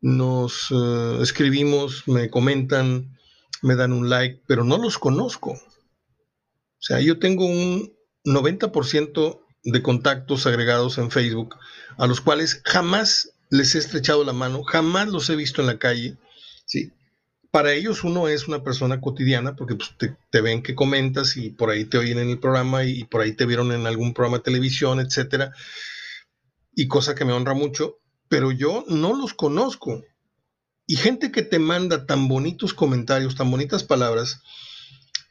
[0.00, 3.18] Nos eh, escribimos, me comentan,
[3.60, 5.50] me dan un like, pero no los conozco.
[5.50, 7.92] O sea, yo tengo un
[8.24, 11.56] 90% de contactos agregados en Facebook
[11.96, 15.78] a los cuales jamás les he estrechado la mano, jamás los he visto en la
[15.78, 16.16] calle,
[16.64, 16.90] ¿sí?
[17.50, 19.94] Para ellos uno es una persona cotidiana porque pues,
[20.30, 23.32] te, ven que comentas y por ahí te oyen en el programa y, por ahí
[23.32, 25.52] te vieron en algún programa de televisión, etcétera,
[26.74, 27.98] y cosa que me honra mucho,
[28.28, 30.02] pero yo no los conozco.
[30.86, 34.40] Y gente que te manda tan bonitos comentarios, tan bonitas palabras,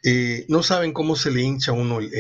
[0.03, 2.11] eh, no saben cómo se le hincha a uno el,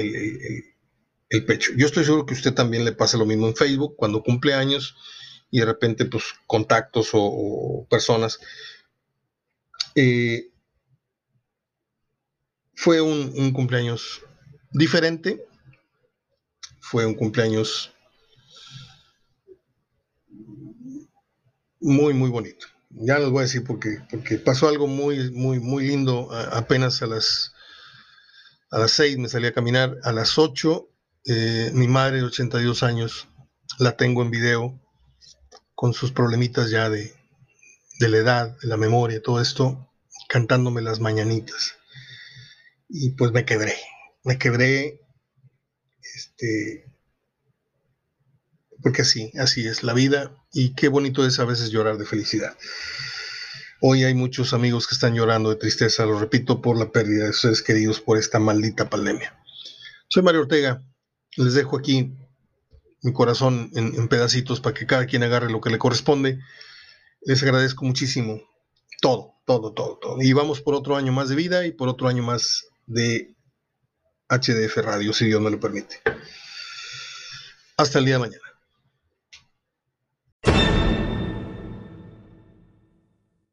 [1.39, 1.71] pecho.
[1.77, 4.53] Yo estoy seguro que a usted también le pasa lo mismo en Facebook, cuando cumple
[4.53, 4.95] años
[5.49, 8.39] y de repente pues contactos o, personas.
[9.95, 10.49] Eh,
[12.75, 14.21] fue un, cumpleaños
[14.71, 15.45] diferente,
[16.79, 17.93] fue un cumpleaños
[21.79, 22.67] muy, muy bonito.
[22.89, 27.01] Ya les voy a decir por qué, porque pasó algo muy, muy, muy lindo apenas
[27.01, 27.53] a las,
[28.69, 30.90] a las 6 me salí a caminar, a las 8
[31.25, 33.27] eh, mi madre de 82 años
[33.79, 34.79] la tengo en video
[35.75, 37.13] con sus problemitas ya de,
[37.99, 39.91] la edad, de la memoria, todo esto,
[40.27, 41.75] cantándome las mañanitas.
[42.89, 43.75] Y pues me quebré,
[44.23, 45.01] me quebré,
[46.15, 46.85] este,
[48.81, 52.57] porque así, así es la vida y qué bonito es a veces llorar de felicidad.
[53.79, 57.33] Hoy hay muchos amigos que están llorando de tristeza, lo repito, por la pérdida de
[57.33, 59.35] sus seres queridos por esta maldita pandemia.
[60.07, 60.83] Soy Mario Ortega,
[61.37, 62.13] les dejo aquí
[63.01, 66.39] mi corazón en, pedacitos para que cada quien agarre lo que le corresponde.
[67.21, 68.41] Les agradezco muchísimo
[69.01, 70.21] todo, todo, todo, todo.
[70.21, 73.33] Y vamos por otro año más de vida y por otro año más de
[74.29, 76.01] HDF Radio, si Dios me lo permite.
[77.77, 78.50] Hasta el día de mañana.